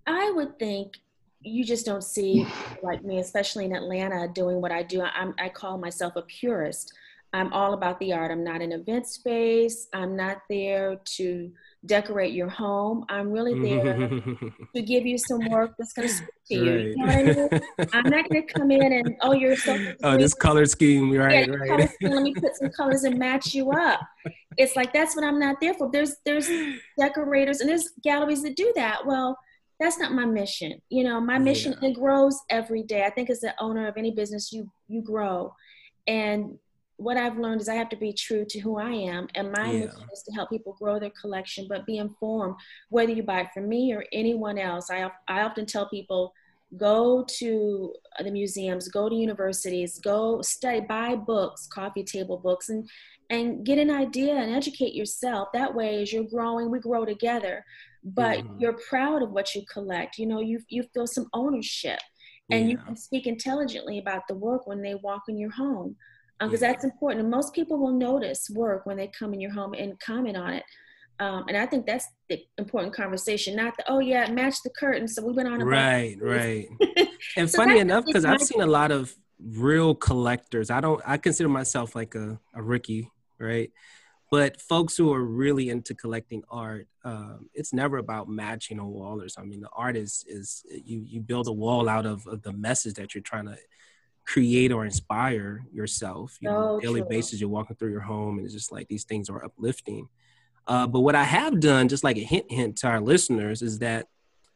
I 0.07 0.31
would 0.31 0.57
think 0.57 0.95
you 1.41 1.63
just 1.63 1.85
don't 1.85 2.03
see 2.03 2.47
like 2.81 3.03
me, 3.03 3.19
especially 3.19 3.65
in 3.65 3.75
Atlanta, 3.75 4.27
doing 4.27 4.59
what 4.59 4.71
I 4.71 4.81
do. 4.81 5.01
I'm, 5.03 5.35
I 5.39 5.49
call 5.49 5.77
myself 5.77 6.15
a 6.15 6.23
purist. 6.23 6.91
I'm 7.33 7.51
all 7.51 7.73
about 7.73 7.99
the 7.99 8.13
art. 8.13 8.31
I'm 8.31 8.43
not 8.43 8.61
an 8.61 8.71
event 8.71 9.05
space. 9.05 9.87
I'm 9.93 10.15
not 10.15 10.37
there 10.49 10.97
to 11.17 11.51
decorate 11.85 12.33
your 12.33 12.47
home. 12.47 13.05
I'm 13.09 13.31
really 13.31 13.59
there 13.59 14.09
to 14.75 14.81
give 14.81 15.05
you 15.05 15.17
some 15.17 15.49
work 15.49 15.75
that's 15.77 15.93
going 15.93 16.07
to 16.07 16.13
speak 16.13 16.29
to 16.47 16.55
you. 16.55 16.95
Right. 17.03 17.25
you 17.25 17.33
know 17.33 17.49
I 17.51 17.55
mean? 17.55 17.89
I'm 17.93 18.09
not 18.09 18.29
going 18.29 18.47
to 18.47 18.53
come 18.53 18.71
in 18.71 18.93
and 18.93 19.15
oh, 19.21 19.33
you're 19.33 19.55
so. 19.55 19.77
Oh, 20.03 20.17
this 20.17 20.33
color 20.33 20.65
scheme, 20.65 21.11
right? 21.11 21.47
Yeah, 21.47 21.53
right. 21.53 21.89
Scheme, 21.89 22.11
let 22.11 22.23
me 22.23 22.33
put 22.33 22.55
some 22.55 22.69
colors 22.69 23.03
and 23.03 23.19
match 23.19 23.53
you 23.53 23.71
up. 23.71 23.99
It's 24.57 24.75
like 24.75 24.93
that's 24.93 25.15
what 25.15 25.25
I'm 25.25 25.39
not 25.39 25.57
there 25.61 25.73
for. 25.73 25.89
There's 25.91 26.15
there's 26.25 26.49
decorators 26.97 27.59
and 27.59 27.69
there's 27.69 27.89
galleries 28.03 28.43
that 28.43 28.55
do 28.55 28.71
that. 28.75 29.05
Well, 29.05 29.37
that's 29.79 29.99
not 29.99 30.13
my 30.13 30.25
mission. 30.25 30.81
You 30.89 31.03
know, 31.03 31.19
my 31.19 31.37
mission 31.37 31.75
yeah. 31.81 31.89
it 31.89 31.93
grows 31.93 32.39
every 32.49 32.83
day. 32.83 33.03
I 33.03 33.09
think 33.09 33.29
as 33.29 33.41
the 33.41 33.53
owner 33.59 33.87
of 33.87 33.97
any 33.97 34.11
business, 34.11 34.51
you 34.51 34.71
you 34.87 35.01
grow, 35.01 35.53
and 36.07 36.57
what 36.97 37.15
I've 37.15 37.37
learned 37.37 37.61
is 37.61 37.69
I 37.69 37.75
have 37.75 37.89
to 37.89 37.95
be 37.95 38.11
true 38.11 38.43
to 38.49 38.59
who 38.59 38.77
I 38.77 38.89
am. 38.89 39.27
And 39.35 39.51
my 39.51 39.71
yeah. 39.71 39.85
mission 39.85 40.09
is 40.11 40.23
to 40.23 40.33
help 40.33 40.49
people 40.49 40.75
grow 40.79 40.99
their 40.99 41.11
collection, 41.19 41.67
but 41.69 41.85
be 41.85 41.97
informed 41.97 42.55
whether 42.89 43.11
you 43.11 43.23
buy 43.23 43.41
it 43.41 43.49
from 43.53 43.69
me 43.69 43.93
or 43.93 44.03
anyone 44.11 44.57
else. 44.57 44.89
I, 44.89 45.09
I 45.27 45.41
often 45.41 45.65
tell 45.65 45.87
people 45.89 46.33
go 46.75 47.23
to 47.39 47.93
the 48.21 48.31
museums, 48.31 48.89
go 48.89 49.07
to 49.07 49.15
universities, 49.15 49.99
go 49.99 50.41
study, 50.41 50.81
buy 50.81 51.15
books, 51.15 51.67
coffee 51.67 52.03
table 52.03 52.37
books, 52.37 52.69
and, 52.69 52.89
and 53.29 53.65
get 53.65 53.77
an 53.77 53.91
idea 53.91 54.35
and 54.35 54.53
educate 54.53 54.93
yourself. 54.93 55.49
That 55.53 55.73
way, 55.73 56.01
as 56.01 56.11
you're 56.11 56.23
growing, 56.23 56.69
we 56.69 56.79
grow 56.79 57.05
together. 57.05 57.63
But 58.03 58.39
mm-hmm. 58.39 58.59
you're 58.59 58.77
proud 58.89 59.21
of 59.21 59.31
what 59.31 59.53
you 59.53 59.63
collect. 59.71 60.17
You 60.17 60.27
know, 60.27 60.39
you, 60.39 60.61
you 60.69 60.83
feel 60.93 61.07
some 61.07 61.27
ownership 61.33 61.99
and 62.49 62.65
yeah. 62.65 62.71
you 62.71 62.77
can 62.77 62.95
speak 62.95 63.27
intelligently 63.27 63.99
about 63.99 64.27
the 64.27 64.35
work 64.35 64.67
when 64.67 64.81
they 64.81 64.95
walk 64.95 65.23
in 65.27 65.37
your 65.37 65.51
home 65.51 65.95
because 66.39 66.61
um, 66.61 66.67
that's 66.67 66.83
important. 66.83 67.21
And 67.21 67.31
most 67.31 67.53
people 67.53 67.77
will 67.77 67.93
notice 67.93 68.49
work 68.49 68.85
when 68.85 68.97
they 68.97 69.07
come 69.07 69.33
in 69.33 69.41
your 69.41 69.51
home 69.51 69.73
and 69.73 69.99
comment 69.99 70.37
on 70.37 70.53
it. 70.53 70.63
Um, 71.19 71.45
and 71.47 71.57
I 71.57 71.65
think 71.65 71.85
that's 71.85 72.07
the 72.29 72.43
important 72.57 72.93
conversation, 72.93 73.55
not 73.55 73.75
the 73.77 73.83
oh 73.87 73.99
yeah, 73.99 74.29
match 74.29 74.61
the 74.63 74.69
curtains. 74.69 75.15
So 75.15 75.25
we 75.25 75.33
went 75.33 75.49
on. 75.49 75.61
A 75.61 75.65
right, 75.65 76.15
right. 76.21 76.67
and 77.37 77.49
so 77.49 77.57
funny 77.57 77.79
enough, 77.79 78.05
because 78.05 78.23
I've 78.23 78.41
seen 78.41 78.61
a 78.61 78.67
lot 78.67 78.91
of 78.91 79.15
real 79.39 79.95
collectors. 79.95 80.69
I 80.69 80.79
don't. 80.79 81.01
I 81.05 81.17
consider 81.17 81.49
myself 81.49 81.95
like 81.95 82.13
a 82.13 82.39
a 82.53 82.61
rookie, 82.61 83.09
right? 83.39 83.71
But 84.29 84.59
folks 84.61 84.97
who 84.97 85.13
are 85.13 85.23
really 85.23 85.69
into 85.69 85.95
collecting 85.95 86.43
art, 86.51 86.87
um, 87.05 87.49
it's 87.53 87.73
never 87.73 87.97
about 87.97 88.27
matching 88.27 88.77
a 88.77 88.87
wall 88.87 89.21
or 89.21 89.29
something. 89.29 89.61
The 89.61 89.69
art 89.73 89.97
is 89.97 90.23
is 90.27 90.63
you 90.69 91.01
you 91.03 91.21
build 91.21 91.47
a 91.47 91.53
wall 91.53 91.89
out 91.89 92.05
of, 92.05 92.27
of 92.27 92.43
the 92.43 92.53
message 92.53 92.95
that 92.95 93.15
you're 93.15 93.23
trying 93.23 93.45
to 93.45 93.57
create 94.27 94.71
or 94.71 94.85
inspire 94.85 95.65
yourself. 95.71 96.37
You 96.41 96.49
know, 96.49 96.79
daily 96.81 97.01
true. 97.01 97.09
basis, 97.09 97.39
you're 97.39 97.49
walking 97.49 97.77
through 97.77 97.91
your 97.91 98.01
home, 98.01 98.37
and 98.37 98.45
it's 98.45 98.53
just 98.53 98.71
like 98.71 98.87
these 98.87 99.05
things 99.05 99.29
are 99.29 99.43
uplifting. 99.43 100.09
Uh, 100.67 100.85
but 100.85 100.99
what 100.99 101.15
I 101.15 101.23
have 101.23 101.59
done, 101.61 101.87
just 101.87 102.03
like 102.03 102.17
a 102.17 102.23
hint, 102.23 102.51
hint 102.51 102.75
to 102.79 102.87
our 102.87 102.99
listeners, 102.99 103.61
is 103.61 103.79
that 103.79 104.07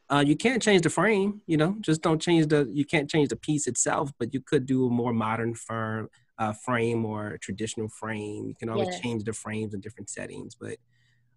uh, 0.10 0.22
you 0.26 0.36
can't 0.36 0.62
change 0.62 0.82
the 0.82 0.90
frame. 0.90 1.42
You 1.48 1.56
know, 1.56 1.78
just 1.80 2.02
don't 2.02 2.22
change 2.22 2.48
the. 2.48 2.70
You 2.72 2.84
can't 2.84 3.10
change 3.10 3.30
the 3.30 3.38
piece 3.38 3.66
itself, 3.66 4.12
but 4.20 4.34
you 4.34 4.42
could 4.42 4.66
do 4.66 4.86
a 4.86 4.90
more 4.90 5.14
modern 5.14 5.56
firm 5.56 6.10
uh, 6.38 6.52
frame 6.52 7.06
or 7.06 7.38
traditional 7.42 7.88
frame. 7.88 8.48
You 8.48 8.56
can 8.56 8.68
always 8.68 9.00
change 9.00 9.24
the 9.24 9.34
frames 9.34 9.74
in 9.74 9.80
different 9.80 10.10
settings, 10.10 10.54
but 10.54 10.76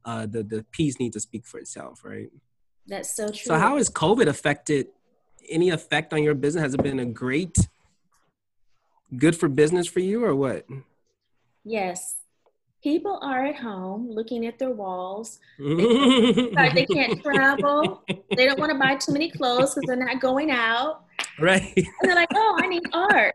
uh, 0.05 0.27
the 0.27 0.43
the 0.43 0.67
piece 0.73 0.99
needs 0.99 1.15
to 1.15 1.21
speak 1.21 1.47
for 1.47 1.59
itself, 1.59 2.05
right? 2.05 2.31
That's 2.87 3.15
so 3.15 3.29
true. 3.29 3.37
So, 3.37 3.59
how 3.59 3.77
has 3.77 3.89
COVID 3.89 4.27
affected? 4.27 4.89
Any 5.49 5.69
effect 5.69 6.15
on 6.15 6.23
your 6.23 6.35
business? 6.35 6.63
Has 6.63 6.75
it 6.75 6.83
been 6.83 6.99
a 6.99 7.05
great 7.05 7.59
good 9.19 9.37
for 9.37 9.49
business 9.49 9.87
for 9.87 10.01
you 10.01 10.25
or 10.25 10.35
what? 10.35 10.67
Yes. 11.65 12.17
People 12.83 13.19
are 13.23 13.47
at 13.47 13.57
home 13.57 14.11
looking 14.11 14.47
at 14.47 14.59
their 14.59 14.71
walls. 14.71 15.41
They, 15.59 16.71
they 16.75 16.87
can't 16.87 17.23
travel. 17.23 18.03
They 18.37 18.47
don't 18.47 18.59
want 18.59 18.73
to 18.73 18.79
buy 18.79 18.97
too 18.97 19.13
many 19.13 19.31
clothes 19.31 19.75
because 19.75 19.87
they're 19.87 19.97
not 19.97 20.21
going 20.21 20.51
out. 20.51 21.05
Right. 21.39 21.73
And 21.77 21.87
they're 22.03 22.15
like, 22.15 22.29
oh, 22.35 22.59
I 22.63 22.67
need 22.67 22.83
art. 22.93 23.35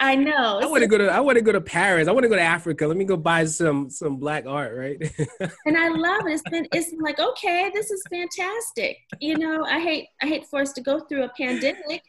I 0.00 0.14
know. 0.14 0.60
I 0.62 0.66
want 0.66 0.82
to 0.82 0.86
go 0.86 0.98
to 0.98 1.08
I 1.08 1.20
want 1.20 1.38
to 1.38 1.42
go 1.42 1.50
to 1.50 1.60
Paris. 1.60 2.06
I 2.06 2.12
want 2.12 2.22
to 2.22 2.28
go 2.28 2.36
to 2.36 2.42
Africa. 2.42 2.86
Let 2.86 2.96
me 2.96 3.04
go 3.04 3.16
buy 3.16 3.44
some 3.46 3.90
some 3.90 4.16
black 4.16 4.46
art, 4.46 4.76
right? 4.76 4.96
and 5.66 5.76
I 5.76 5.88
love 5.88 6.26
it. 6.26 6.34
It's 6.34 6.42
been 6.50 6.68
it's 6.72 6.90
been 6.90 7.00
like, 7.00 7.18
okay, 7.18 7.70
this 7.74 7.90
is 7.90 8.02
fantastic. 8.08 8.98
You 9.20 9.38
know, 9.38 9.64
I 9.64 9.80
hate 9.80 10.06
I 10.22 10.26
hate 10.26 10.46
for 10.46 10.60
us 10.60 10.72
to 10.74 10.80
go 10.82 11.00
through 11.00 11.24
a 11.24 11.32
pandemic 11.36 12.02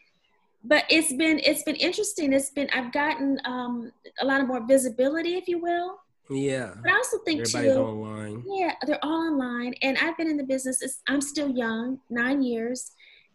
but 0.64 0.84
it's 0.90 1.12
been 1.12 1.38
it's 1.40 1.62
been 1.62 1.76
interesting. 1.76 2.32
It's 2.32 2.50
been 2.50 2.68
i've 2.72 2.92
gotten 2.92 3.40
um, 3.44 3.92
a 4.20 4.24
lot 4.24 4.40
of 4.40 4.46
more 4.46 4.66
visibility 4.66 5.34
if 5.34 5.48
you 5.48 5.58
will. 5.58 5.98
Yeah. 6.28 6.74
But 6.82 6.92
i 6.92 6.94
also 6.94 7.18
think 7.24 7.40
Everybody's 7.40 7.74
too 7.74 7.80
online. 7.80 8.44
yeah 8.46 8.74
they're 8.86 9.04
all 9.04 9.32
online. 9.32 9.74
And 9.82 9.96
i've 9.98 10.16
been 10.16 10.28
in 10.28 10.36
the 10.36 10.44
business 10.44 10.82
i'm 11.08 11.20
still 11.20 11.50
young 11.50 11.98
nine 12.10 12.42
years. 12.42 12.92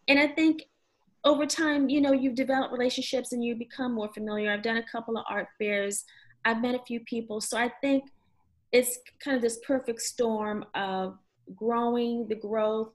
And 0.07 0.19
i 0.19 0.27
think 0.27 0.63
over 1.23 1.45
time 1.45 1.89
you 1.89 1.99
know 2.01 2.13
you've 2.13 2.35
developed 2.35 2.71
relationships 2.71 3.31
and 3.33 3.43
you 3.43 3.55
become 3.55 3.93
more 3.93 4.11
familiar. 4.13 4.51
I've 4.51 4.63
done 4.63 4.77
a 4.77 4.83
couple 4.83 5.17
of 5.17 5.25
art 5.29 5.47
fairs. 5.57 6.03
I've 6.45 6.61
met 6.61 6.75
a 6.75 6.83
few 6.85 6.99
people. 7.01 7.41
So 7.41 7.57
i 7.57 7.71
think 7.81 8.03
it's 8.71 8.99
kind 9.23 9.35
of 9.35 9.41
this 9.41 9.59
perfect 9.65 10.01
storm 10.01 10.65
of 10.75 11.17
growing 11.55 12.27
the 12.27 12.35
growth 12.35 12.91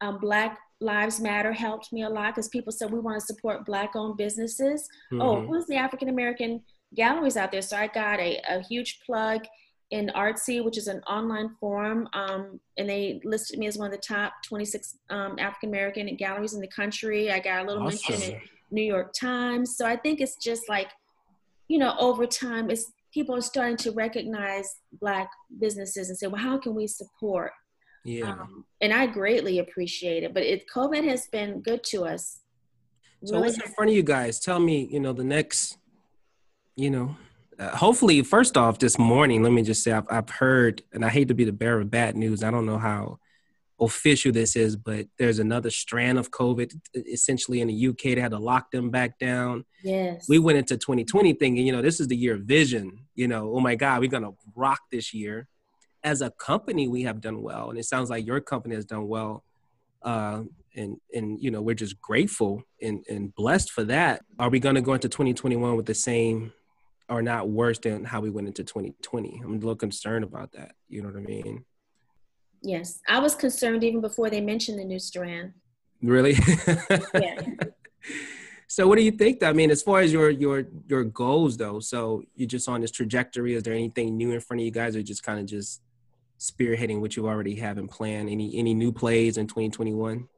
um, 0.00 0.18
black 0.20 0.58
Lives 0.80 1.20
Matter 1.20 1.52
helped 1.52 1.92
me 1.92 2.02
a 2.02 2.08
lot 2.08 2.34
because 2.34 2.48
people 2.48 2.72
said 2.72 2.90
we 2.90 3.00
want 3.00 3.18
to 3.18 3.26
support 3.26 3.64
Black 3.64 3.94
owned 3.94 4.16
businesses. 4.16 4.88
Oh, 5.12 5.14
mm-hmm. 5.14 5.22
Oh, 5.22 5.46
who's 5.46 5.66
the 5.66 5.76
African 5.76 6.08
American 6.08 6.62
galleries 6.94 7.36
out 7.36 7.52
there? 7.52 7.62
So 7.62 7.76
I 7.76 7.86
got 7.86 8.20
a, 8.20 8.40
a 8.48 8.62
huge 8.62 9.00
plug 9.04 9.42
in 9.90 10.10
Artsy, 10.14 10.64
which 10.64 10.78
is 10.78 10.88
an 10.88 11.00
online 11.02 11.50
forum, 11.60 12.08
um, 12.14 12.58
and 12.78 12.88
they 12.88 13.20
listed 13.24 13.58
me 13.58 13.66
as 13.66 13.78
one 13.78 13.86
of 13.86 13.92
the 13.92 14.02
top 14.02 14.32
26 14.46 14.98
um, 15.10 15.38
African 15.38 15.68
American 15.68 16.14
galleries 16.16 16.54
in 16.54 16.60
the 16.60 16.68
country. 16.68 17.30
I 17.30 17.38
got 17.38 17.64
a 17.64 17.68
little 17.68 17.86
awesome. 17.86 18.14
mention 18.14 18.34
in 18.34 18.40
New 18.70 18.82
York 18.82 19.12
Times. 19.18 19.76
So 19.76 19.86
I 19.86 19.96
think 19.96 20.20
it's 20.20 20.36
just 20.36 20.68
like, 20.68 20.90
you 21.68 21.78
know, 21.78 21.94
over 21.98 22.26
time, 22.26 22.70
it's 22.70 22.90
people 23.12 23.36
are 23.36 23.40
starting 23.40 23.76
to 23.76 23.92
recognize 23.92 24.80
Black 25.00 25.30
businesses 25.60 26.08
and 26.08 26.18
say, 26.18 26.26
well, 26.26 26.42
how 26.42 26.58
can 26.58 26.74
we 26.74 26.86
support? 26.86 27.52
Yeah. 28.04 28.32
Um, 28.32 28.64
and 28.80 28.92
I 28.92 29.06
greatly 29.06 29.58
appreciate 29.58 30.22
it. 30.22 30.34
But 30.34 30.42
it 30.42 30.64
COVID 30.72 31.04
has 31.04 31.26
been 31.26 31.60
good 31.60 31.82
to 31.84 32.04
us. 32.04 32.40
So 33.24 33.36
really 33.36 33.48
what's 33.48 33.60
in 33.60 33.72
front 33.72 33.90
of 33.90 33.96
you 33.96 34.02
guys? 34.02 34.38
Tell 34.38 34.60
me, 34.60 34.86
you 34.90 35.00
know, 35.00 35.12
the 35.12 35.24
next, 35.24 35.78
you 36.76 36.90
know, 36.90 37.16
uh, 37.58 37.76
hopefully, 37.76 38.20
first 38.22 38.56
off, 38.56 38.78
this 38.78 38.98
morning, 38.98 39.42
let 39.42 39.52
me 39.52 39.62
just 39.62 39.82
say 39.82 39.92
I've, 39.92 40.06
I've 40.10 40.28
heard, 40.28 40.82
and 40.92 41.04
I 41.04 41.08
hate 41.08 41.28
to 41.28 41.34
be 41.34 41.44
the 41.44 41.52
bearer 41.52 41.80
of 41.80 41.90
bad 41.90 42.16
news. 42.16 42.42
I 42.42 42.50
don't 42.50 42.66
know 42.66 42.78
how 42.78 43.18
official 43.80 44.32
this 44.32 44.56
is, 44.56 44.76
but 44.76 45.06
there's 45.18 45.38
another 45.38 45.70
strand 45.70 46.18
of 46.18 46.30
COVID. 46.30 46.74
Essentially, 46.94 47.60
in 47.60 47.68
the 47.68 47.88
UK, 47.88 48.16
they 48.16 48.20
had 48.20 48.32
to 48.32 48.38
lock 48.38 48.70
them 48.70 48.90
back 48.90 49.18
down. 49.18 49.64
Yes. 49.82 50.26
We 50.28 50.38
went 50.38 50.58
into 50.58 50.76
2020 50.76 51.34
thinking, 51.34 51.66
you 51.66 51.72
know, 51.72 51.82
this 51.82 52.00
is 52.00 52.08
the 52.08 52.16
year 52.16 52.34
of 52.34 52.42
vision. 52.42 53.06
You 53.14 53.28
know, 53.28 53.54
oh 53.54 53.60
my 53.60 53.76
God, 53.76 54.00
we're 54.00 54.10
gonna 54.10 54.32
rock 54.56 54.80
this 54.90 55.14
year 55.14 55.48
as 56.04 56.20
a 56.20 56.30
company 56.32 56.86
we 56.86 57.02
have 57.02 57.20
done 57.20 57.42
well 57.42 57.70
and 57.70 57.78
it 57.78 57.84
sounds 57.84 58.10
like 58.10 58.26
your 58.26 58.40
company 58.40 58.74
has 58.74 58.84
done 58.84 59.08
well 59.08 59.42
uh, 60.04 60.42
and 60.76 60.96
and 61.14 61.42
you 61.42 61.50
know 61.50 61.62
we're 61.62 61.74
just 61.74 62.00
grateful 62.00 62.62
and, 62.82 63.04
and 63.08 63.34
blessed 63.34 63.70
for 63.70 63.84
that. 63.84 64.22
Are 64.38 64.50
we 64.50 64.60
going 64.60 64.74
to 64.74 64.80
go 64.80 64.92
into 64.94 65.08
2021 65.08 65.76
with 65.76 65.86
the 65.86 65.94
same 65.94 66.52
or 67.08 67.22
not 67.22 67.48
worse 67.48 67.78
than 67.78 68.04
how 68.04 68.20
we 68.20 68.30
went 68.30 68.46
into 68.46 68.64
2020 68.64 69.42
i'm 69.44 69.50
a 69.50 69.54
little 69.56 69.76
concerned 69.76 70.24
about 70.24 70.50
that 70.52 70.72
you 70.88 71.02
know 71.02 71.08
what 71.08 71.18
i 71.18 71.20
mean? 71.20 71.64
Yes 72.62 73.00
i 73.08 73.18
was 73.18 73.34
concerned 73.34 73.84
even 73.84 74.00
before 74.00 74.30
they 74.30 74.40
mentioned 74.40 74.78
the 74.78 74.84
new 74.84 74.98
strand. 74.98 75.52
Really? 76.02 76.36
Yeah. 77.14 77.40
So 78.66 78.88
what 78.88 78.98
do 78.98 79.04
you 79.04 79.12
think 79.12 79.42
i 79.42 79.52
mean 79.52 79.70
as 79.70 79.82
far 79.82 80.00
as 80.00 80.12
your 80.12 80.30
your 80.30 80.64
your 80.88 81.04
goals 81.04 81.56
though 81.56 81.78
so 81.78 82.24
you're 82.34 82.48
just 82.48 82.68
on 82.68 82.80
this 82.80 82.90
trajectory 82.90 83.54
is 83.54 83.62
there 83.62 83.72
anything 83.72 84.16
new 84.16 84.32
in 84.32 84.40
front 84.40 84.60
of 84.60 84.64
you 84.64 84.72
guys 84.72 84.96
or 84.96 85.02
just 85.02 85.22
kind 85.22 85.38
of 85.38 85.46
just 85.46 85.80
spearheading 86.38 87.00
what 87.00 87.16
you 87.16 87.26
already 87.26 87.54
have 87.56 87.78
in 87.78 87.88
plan? 87.88 88.28
Any 88.28 88.56
any 88.56 88.74
new 88.74 88.92
plays 88.92 89.36
in 89.36 89.46
2021? 89.46 90.28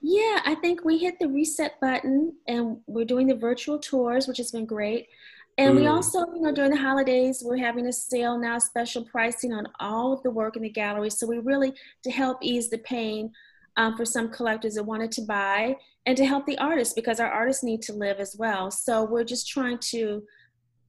Yeah, 0.00 0.40
I 0.44 0.56
think 0.60 0.84
we 0.84 0.98
hit 0.98 1.18
the 1.18 1.28
reset 1.28 1.80
button 1.80 2.32
and 2.46 2.78
we're 2.86 3.04
doing 3.04 3.26
the 3.26 3.34
virtual 3.34 3.78
tours, 3.78 4.28
which 4.28 4.36
has 4.38 4.52
been 4.52 4.66
great. 4.66 5.08
And 5.56 5.74
mm. 5.74 5.80
we 5.80 5.86
also, 5.88 6.20
you 6.20 6.40
know, 6.40 6.52
during 6.52 6.70
the 6.70 6.76
holidays, 6.76 7.42
we're 7.44 7.56
having 7.56 7.86
a 7.86 7.92
sale 7.92 8.38
now, 8.38 8.58
special 8.58 9.04
pricing 9.04 9.52
on 9.52 9.66
all 9.80 10.12
of 10.12 10.22
the 10.22 10.30
work 10.30 10.54
in 10.56 10.62
the 10.62 10.70
gallery. 10.70 11.10
So 11.10 11.26
we 11.26 11.38
really, 11.38 11.72
to 12.04 12.10
help 12.12 12.38
ease 12.42 12.70
the 12.70 12.78
pain 12.78 13.32
um, 13.76 13.96
for 13.96 14.04
some 14.04 14.30
collectors 14.30 14.74
that 14.74 14.84
wanted 14.84 15.10
to 15.12 15.22
buy 15.22 15.76
and 16.06 16.16
to 16.16 16.24
help 16.24 16.46
the 16.46 16.58
artists 16.58 16.94
because 16.94 17.18
our 17.18 17.30
artists 17.30 17.64
need 17.64 17.82
to 17.82 17.92
live 17.92 18.18
as 18.18 18.36
well. 18.38 18.70
So 18.70 19.04
we're 19.04 19.24
just 19.24 19.48
trying 19.48 19.78
to 19.78 20.22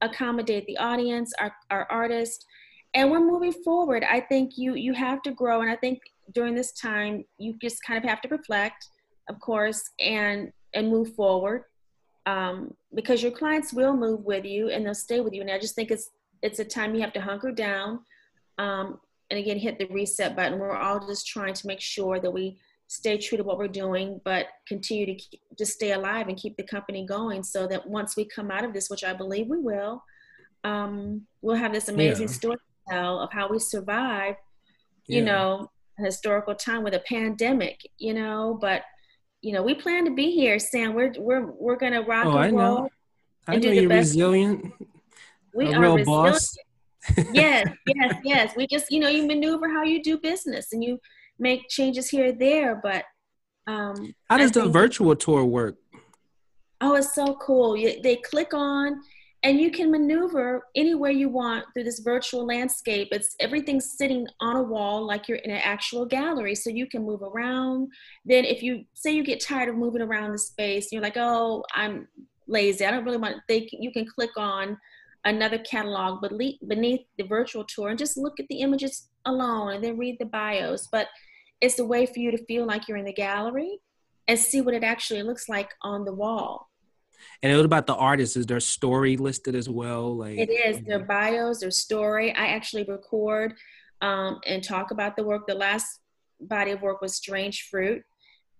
accommodate 0.02 0.66
the 0.66 0.78
audience, 0.78 1.32
our, 1.40 1.52
our 1.70 1.86
artists, 1.90 2.46
and 2.94 3.10
we're 3.10 3.20
moving 3.20 3.52
forward. 3.52 4.04
I 4.08 4.20
think 4.20 4.56
you 4.56 4.74
you 4.74 4.92
have 4.92 5.22
to 5.22 5.32
grow, 5.32 5.60
and 5.62 5.70
I 5.70 5.76
think 5.76 6.00
during 6.34 6.54
this 6.54 6.72
time 6.72 7.24
you 7.38 7.56
just 7.60 7.82
kind 7.82 8.02
of 8.02 8.08
have 8.08 8.20
to 8.22 8.28
reflect, 8.28 8.86
of 9.28 9.38
course, 9.40 9.82
and 10.00 10.52
and 10.74 10.88
move 10.88 11.14
forward 11.14 11.64
um, 12.26 12.74
because 12.94 13.22
your 13.22 13.32
clients 13.32 13.72
will 13.72 13.96
move 13.96 14.24
with 14.24 14.44
you 14.44 14.70
and 14.70 14.84
they'll 14.84 14.94
stay 14.94 15.20
with 15.20 15.32
you. 15.32 15.40
And 15.40 15.50
I 15.50 15.58
just 15.58 15.74
think 15.74 15.90
it's 15.90 16.10
it's 16.42 16.58
a 16.58 16.64
time 16.64 16.94
you 16.94 17.00
have 17.00 17.12
to 17.14 17.20
hunker 17.20 17.52
down 17.52 18.00
um, 18.58 18.98
and 19.30 19.38
again 19.38 19.58
hit 19.58 19.78
the 19.78 19.86
reset 19.86 20.36
button. 20.36 20.58
We're 20.58 20.76
all 20.76 21.06
just 21.06 21.26
trying 21.26 21.54
to 21.54 21.66
make 21.66 21.80
sure 21.80 22.20
that 22.20 22.30
we 22.30 22.58
stay 22.88 23.16
true 23.16 23.38
to 23.38 23.44
what 23.44 23.56
we're 23.56 23.68
doing, 23.68 24.20
but 24.24 24.46
continue 24.66 25.06
to 25.06 25.14
keep, 25.14 25.40
just 25.56 25.74
stay 25.74 25.92
alive 25.92 26.26
and 26.26 26.36
keep 26.36 26.56
the 26.56 26.64
company 26.64 27.06
going, 27.06 27.42
so 27.42 27.66
that 27.68 27.86
once 27.86 28.16
we 28.16 28.24
come 28.24 28.50
out 28.50 28.64
of 28.64 28.72
this, 28.72 28.90
which 28.90 29.04
I 29.04 29.12
believe 29.12 29.46
we 29.46 29.58
will, 29.58 30.02
um, 30.64 31.22
we'll 31.40 31.54
have 31.54 31.72
this 31.72 31.88
amazing 31.88 32.26
yeah. 32.26 32.34
story 32.34 32.56
to 32.56 32.69
tell 32.88 33.20
of 33.20 33.32
how 33.32 33.48
we 33.48 33.58
survived. 33.58 34.38
You 35.06 35.18
yeah. 35.18 35.24
know, 35.24 35.70
a 35.98 36.04
historical 36.04 36.54
time 36.54 36.82
with 36.82 36.94
a 36.94 37.00
pandemic. 37.00 37.80
You 37.98 38.14
know, 38.14 38.58
but 38.60 38.82
you 39.42 39.52
know, 39.52 39.62
we 39.62 39.74
plan 39.74 40.04
to 40.04 40.14
be 40.14 40.30
here, 40.30 40.58
Sam. 40.58 40.94
We're 40.94 41.12
we're 41.18 41.46
we're 41.52 41.76
gonna 41.76 42.02
rock 42.02 42.26
oh, 42.26 42.38
and 42.38 42.56
roll. 42.56 42.78
I 42.78 42.80
know. 42.80 42.88
I 43.48 43.56
know 43.56 43.70
you're 43.70 43.88
resilient. 43.88 44.72
We 45.54 45.66
a 45.66 45.76
are 45.76 45.80
real 45.80 45.96
resilient. 45.96 46.06
boss. 46.06 46.56
yes, 47.32 47.68
yes, 47.86 48.14
yes. 48.24 48.56
We 48.56 48.66
just, 48.66 48.90
you 48.90 49.00
know, 49.00 49.08
you 49.08 49.26
maneuver 49.26 49.68
how 49.68 49.82
you 49.82 50.02
do 50.02 50.18
business 50.18 50.72
and 50.72 50.84
you 50.84 50.98
make 51.38 51.68
changes 51.68 52.08
here 52.08 52.26
and 52.26 52.38
there. 52.38 52.80
But 52.82 53.04
um, 53.66 54.14
how 54.28 54.38
does 54.38 54.52
the 54.52 54.68
virtual 54.68 55.16
tour 55.16 55.44
work? 55.44 55.76
Oh, 56.80 56.96
it's 56.96 57.14
so 57.14 57.34
cool. 57.34 57.76
You, 57.76 58.00
they 58.02 58.16
click 58.16 58.54
on 58.54 59.00
and 59.42 59.58
you 59.58 59.70
can 59.70 59.90
maneuver 59.90 60.66
anywhere 60.76 61.10
you 61.10 61.28
want 61.28 61.64
through 61.72 61.84
this 61.84 62.00
virtual 62.00 62.44
landscape. 62.46 63.08
It's 63.10 63.34
everything's 63.40 63.96
sitting 63.96 64.26
on 64.40 64.56
a 64.56 64.62
wall 64.62 65.06
like 65.06 65.28
you're 65.28 65.38
in 65.38 65.50
an 65.50 65.62
actual 65.64 66.04
gallery 66.04 66.54
so 66.54 66.68
you 66.68 66.86
can 66.86 67.04
move 67.04 67.22
around. 67.22 67.88
Then 68.24 68.44
if 68.44 68.62
you 68.62 68.84
say 68.94 69.12
you 69.12 69.24
get 69.24 69.40
tired 69.40 69.70
of 69.70 69.76
moving 69.76 70.02
around 70.02 70.32
the 70.32 70.38
space 70.38 70.92
you're 70.92 71.02
like 71.02 71.16
oh 71.16 71.64
i'm 71.74 72.06
lazy. 72.46 72.84
I 72.84 72.90
don't 72.90 73.04
really 73.04 73.16
want 73.16 73.36
they 73.48 73.68
you 73.72 73.92
can 73.92 74.06
click 74.06 74.36
on 74.36 74.76
another 75.24 75.58
catalog 75.58 76.20
beneath 76.66 77.00
the 77.16 77.24
virtual 77.24 77.64
tour 77.64 77.90
and 77.90 77.98
just 77.98 78.16
look 78.16 78.40
at 78.40 78.46
the 78.48 78.60
images 78.60 79.08
alone 79.26 79.74
and 79.74 79.84
then 79.84 79.98
read 79.98 80.16
the 80.18 80.26
bios. 80.26 80.88
But 80.90 81.08
it's 81.60 81.78
a 81.78 81.84
way 81.84 82.06
for 82.06 82.18
you 82.18 82.30
to 82.30 82.44
feel 82.46 82.66
like 82.66 82.88
you're 82.88 82.96
in 82.96 83.04
the 83.04 83.12
gallery 83.12 83.78
and 84.28 84.38
see 84.38 84.60
what 84.60 84.74
it 84.74 84.84
actually 84.84 85.22
looks 85.22 85.48
like 85.48 85.70
on 85.82 86.04
the 86.04 86.14
wall 86.14 86.69
and 87.42 87.56
what 87.56 87.64
about 87.64 87.86
the 87.86 87.94
artists? 87.94 88.36
Is 88.36 88.46
their 88.46 88.60
story 88.60 89.16
listed 89.16 89.54
as 89.54 89.68
well? 89.68 90.16
Like 90.16 90.38
it 90.38 90.50
is 90.50 90.82
their 90.82 91.00
bios, 91.00 91.60
their 91.60 91.70
story. 91.70 92.32
I 92.34 92.48
actually 92.48 92.84
record 92.84 93.54
um, 94.00 94.40
and 94.46 94.62
talk 94.62 94.90
about 94.90 95.16
the 95.16 95.24
work. 95.24 95.46
The 95.46 95.54
last 95.54 96.00
body 96.40 96.70
of 96.70 96.82
work 96.82 97.00
was 97.00 97.14
Strange 97.14 97.68
Fruit, 97.70 98.02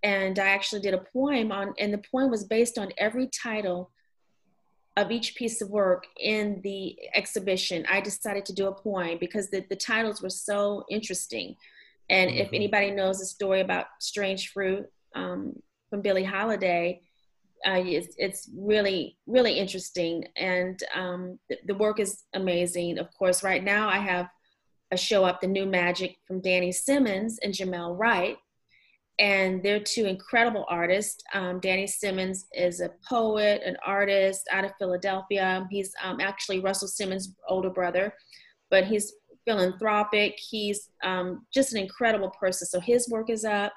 and 0.03 0.37
I 0.39 0.49
actually 0.49 0.81
did 0.81 0.93
a 0.93 1.03
poem 1.13 1.51
on, 1.51 1.73
and 1.79 1.93
the 1.93 2.01
poem 2.11 2.29
was 2.29 2.43
based 2.43 2.77
on 2.77 2.91
every 2.97 3.27
title 3.27 3.91
of 4.97 5.11
each 5.11 5.35
piece 5.35 5.61
of 5.61 5.69
work 5.69 6.05
in 6.19 6.59
the 6.63 6.97
exhibition. 7.15 7.85
I 7.89 8.01
decided 8.01 8.45
to 8.45 8.53
do 8.53 8.67
a 8.67 8.73
poem 8.73 9.17
because 9.19 9.49
the, 9.49 9.65
the 9.69 9.75
titles 9.75 10.21
were 10.21 10.29
so 10.29 10.83
interesting. 10.89 11.55
And 12.09 12.29
mm-hmm. 12.29 12.39
if 12.39 12.49
anybody 12.53 12.91
knows 12.91 13.19
the 13.19 13.25
story 13.25 13.61
about 13.61 13.85
Strange 13.99 14.49
Fruit 14.49 14.85
um, 15.15 15.53
from 15.89 16.01
Billie 16.01 16.23
Holiday, 16.23 17.01
uh, 17.67 17.81
it's, 17.85 18.15
it's 18.17 18.49
really 18.55 19.17
really 19.27 19.57
interesting. 19.57 20.25
And 20.35 20.81
um, 20.95 21.39
the, 21.49 21.57
the, 21.67 21.75
work 21.75 21.99
is 21.99 22.23
amazing. 22.33 22.97
Of 22.99 23.07
course 23.17 23.43
right 23.43 23.63
now 23.63 23.89
i 23.89 23.97
have 23.97 24.27
a 24.91 24.97
show 24.97 25.23
up 25.23 25.39
the 25.39 25.47
new 25.47 25.65
magic 25.65 26.17
from 26.27 26.41
danny 26.41 26.71
simmons 26.71 27.39
and 27.43 27.53
jamel 27.53 27.97
wright. 27.97 28.37
And 29.19 29.61
they're 29.61 29.79
two 29.79 30.05
incredible 30.05 30.65
artists. 30.69 31.23
Um, 31.33 31.59
danny 31.59 31.87
simmons 31.87 32.47
is 32.53 32.81
a 32.81 32.91
poet 33.07 33.61
an 33.65 33.77
artist 33.85 34.47
out 34.51 34.65
of 34.65 34.71
philadelphia. 34.79 35.67
He's 35.69 35.93
um, 36.03 36.19
actually 36.19 36.59
russell 36.59 36.87
simmons 36.87 37.35
older 37.47 37.69
brother 37.69 38.13
but 38.71 38.85
he's 38.85 39.13
philanthropic. 39.45 40.35
He's 40.37 40.89
um, 41.03 41.45
just 41.53 41.73
an 41.73 41.79
incredible 41.79 42.31
person. 42.31 42.67
So 42.67 42.79
his 42.79 43.09
work 43.09 43.29
is 43.29 43.45
up 43.45 43.73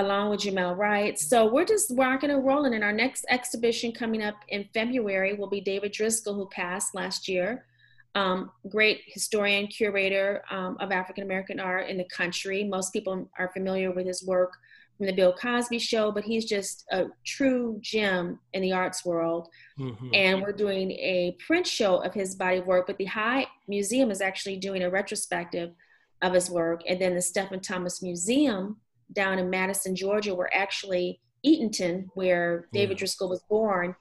along 0.00 0.30
with 0.30 0.40
Jamel 0.40 0.76
Wright. 0.76 1.18
So 1.18 1.46
we're 1.46 1.64
just 1.64 1.92
rocking 1.96 2.30
and 2.30 2.44
rolling. 2.44 2.74
And 2.74 2.84
our 2.84 2.92
next 2.92 3.24
exhibition 3.28 3.92
coming 3.92 4.22
up 4.22 4.36
in 4.48 4.68
February 4.72 5.34
will 5.34 5.48
be 5.48 5.60
David 5.60 5.92
Driskell, 5.92 6.34
who 6.34 6.48
passed 6.48 6.94
last 6.94 7.28
year. 7.28 7.66
Um, 8.14 8.50
great 8.68 9.02
historian, 9.06 9.66
curator 9.66 10.42
um, 10.50 10.76
of 10.80 10.90
African 10.90 11.24
American 11.24 11.60
art 11.60 11.88
in 11.88 11.98
the 11.98 12.04
country. 12.04 12.64
Most 12.64 12.92
people 12.92 13.28
are 13.38 13.50
familiar 13.52 13.92
with 13.92 14.06
his 14.06 14.24
work 14.24 14.56
from 14.96 15.06
the 15.06 15.12
Bill 15.12 15.32
Cosby 15.32 15.78
show, 15.78 16.10
but 16.10 16.24
he's 16.24 16.44
just 16.44 16.84
a 16.90 17.06
true 17.24 17.78
gem 17.80 18.40
in 18.52 18.62
the 18.62 18.72
arts 18.72 19.04
world. 19.04 19.48
Mm-hmm. 19.78 20.08
And 20.12 20.42
we're 20.42 20.52
doing 20.52 20.90
a 20.90 21.36
print 21.46 21.66
show 21.66 21.98
of 21.98 22.12
his 22.12 22.34
body 22.34 22.58
of 22.58 22.66
work, 22.66 22.88
but 22.88 22.98
the 22.98 23.04
High 23.04 23.46
Museum 23.68 24.10
is 24.10 24.20
actually 24.20 24.56
doing 24.56 24.82
a 24.82 24.90
retrospective 24.90 25.70
of 26.22 26.32
his 26.32 26.50
work. 26.50 26.82
And 26.88 27.00
then 27.00 27.14
the 27.14 27.20
Steffen 27.20 27.62
Thomas 27.62 28.02
Museum 28.02 28.78
down 29.12 29.38
in 29.38 29.50
Madison, 29.50 29.94
Georgia, 29.94 30.34
where 30.34 30.54
actually 30.54 31.20
Eatonton, 31.46 32.06
where 32.14 32.68
David 32.72 33.00
yeah. 33.00 33.06
Driskell 33.06 33.28
was 33.28 33.42
born, 33.48 33.94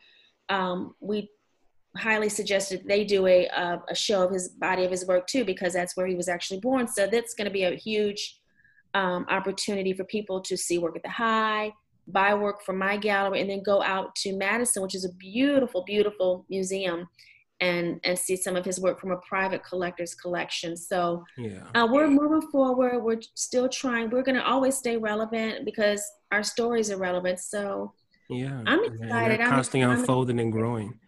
um, 0.49 0.95
we 0.99 1.29
highly 1.95 2.29
suggested 2.29 2.83
they 2.85 3.03
do 3.03 3.25
a, 3.27 3.47
a, 3.47 3.81
a, 3.89 3.95
show 3.95 4.23
of 4.23 4.31
his 4.31 4.49
body 4.49 4.85
of 4.85 4.91
his 4.91 5.05
work 5.07 5.27
too, 5.27 5.43
because 5.43 5.73
that's 5.73 5.97
where 5.97 6.07
he 6.07 6.15
was 6.15 6.27
actually 6.27 6.59
born. 6.59 6.87
So 6.87 7.07
that's 7.07 7.33
going 7.33 7.45
to 7.45 7.51
be 7.51 7.63
a 7.63 7.75
huge 7.75 8.39
um, 8.93 9.25
opportunity 9.29 9.93
for 9.93 10.03
people 10.05 10.41
to 10.41 10.57
see 10.57 10.77
work 10.77 10.95
at 10.95 11.03
the 11.03 11.09
high, 11.09 11.73
buy 12.07 12.33
work 12.33 12.63
from 12.63 12.77
my 12.77 12.97
gallery, 12.97 13.41
and 13.41 13.49
then 13.49 13.63
go 13.63 13.81
out 13.81 14.15
to 14.17 14.35
Madison, 14.35 14.83
which 14.83 14.95
is 14.95 15.05
a 15.05 15.13
beautiful, 15.13 15.83
beautiful 15.83 16.45
museum 16.49 17.07
and 17.59 17.99
and 18.03 18.17
see 18.17 18.35
some 18.35 18.55
of 18.55 18.63
his 18.63 18.79
work 18.79 18.99
from 18.99 19.11
a 19.11 19.17
private 19.17 19.63
collector's 19.63 20.13
collection. 20.13 20.77
So 20.77 21.23
yeah. 21.37 21.63
uh, 21.73 21.87
we're 21.89 22.09
moving 22.09 22.47
forward. 22.49 23.03
We're 23.03 23.21
still 23.35 23.67
trying. 23.67 24.09
We're 24.09 24.23
going 24.23 24.35
to 24.35 24.45
always 24.45 24.77
stay 24.77 24.97
relevant 24.97 25.65
because 25.65 26.03
our 26.31 26.43
stories 26.43 26.91
are 26.91 26.97
relevant. 26.97 27.39
So 27.39 27.93
yeah, 28.29 28.61
I'm 28.65 28.83
excited. 28.83 29.41
I'm 29.41 29.49
constantly 29.49 29.83
I'm, 29.83 29.99
unfolding 29.99 30.39
and 30.39 30.51
growing. 30.51 30.99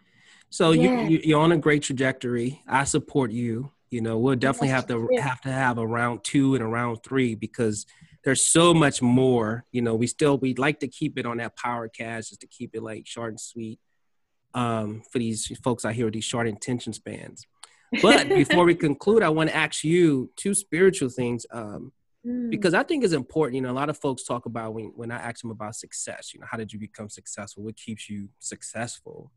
So 0.50 0.72
yeah. 0.72 1.06
you, 1.06 1.20
you 1.22 1.36
are 1.36 1.42
on 1.42 1.52
a 1.52 1.58
great 1.58 1.82
trajectory. 1.82 2.62
I 2.66 2.84
support 2.84 3.30
you. 3.30 3.70
You 3.90 4.00
know, 4.00 4.18
we'll 4.18 4.36
definitely 4.36 4.68
have 4.68 4.86
to 4.88 5.08
have 5.20 5.40
to 5.42 5.52
have 5.52 5.78
a 5.78 5.86
round 5.86 6.24
two 6.24 6.54
and 6.54 6.64
a 6.64 6.66
round 6.66 7.02
three 7.04 7.34
because 7.34 7.86
there's 8.24 8.46
so 8.46 8.74
much 8.74 9.02
more. 9.02 9.64
You 9.72 9.82
know, 9.82 9.94
we 9.94 10.06
still 10.06 10.38
we'd 10.38 10.58
like 10.58 10.80
to 10.80 10.88
keep 10.88 11.18
it 11.18 11.26
on 11.26 11.36
that 11.38 11.56
power 11.56 11.88
cast 11.88 12.30
just 12.30 12.40
to 12.40 12.46
keep 12.46 12.74
it 12.74 12.82
like 12.82 13.06
short 13.06 13.30
and 13.30 13.40
sweet 13.40 13.78
um, 14.54 15.02
for 15.10 15.18
these 15.18 15.46
folks 15.62 15.84
out 15.84 15.94
here 15.94 16.06
with 16.06 16.14
these 16.14 16.24
short 16.24 16.46
attention 16.46 16.92
spans. 16.92 17.46
But 18.02 18.28
before 18.28 18.64
we 18.64 18.74
conclude, 18.86 19.22
I 19.22 19.28
want 19.28 19.50
to 19.50 19.56
ask 19.56 19.84
you 19.84 20.30
two 20.36 20.54
spiritual 20.54 21.08
things 21.08 21.46
um, 21.50 21.92
mm. 22.26 22.50
because 22.50 22.74
I 22.74 22.82
think 22.82 23.04
it's 23.04 23.12
important. 23.12 23.56
You 23.56 23.62
know, 23.62 23.70
a 23.70 23.72
lot 23.72 23.90
of 23.90 23.98
folks 23.98 24.24
talk 24.24 24.46
about 24.46 24.74
when, 24.74 24.92
when 24.94 25.10
I 25.10 25.16
ask 25.16 25.42
them 25.42 25.50
about 25.50 25.74
success, 25.76 26.32
you 26.32 26.40
know, 26.40 26.46
how 26.50 26.56
did 26.56 26.72
you 26.72 26.78
become 26.78 27.08
successful? 27.08 27.64
What 27.64 27.76
keeps 27.76 28.08
you 28.08 28.28
successful? 28.38 29.32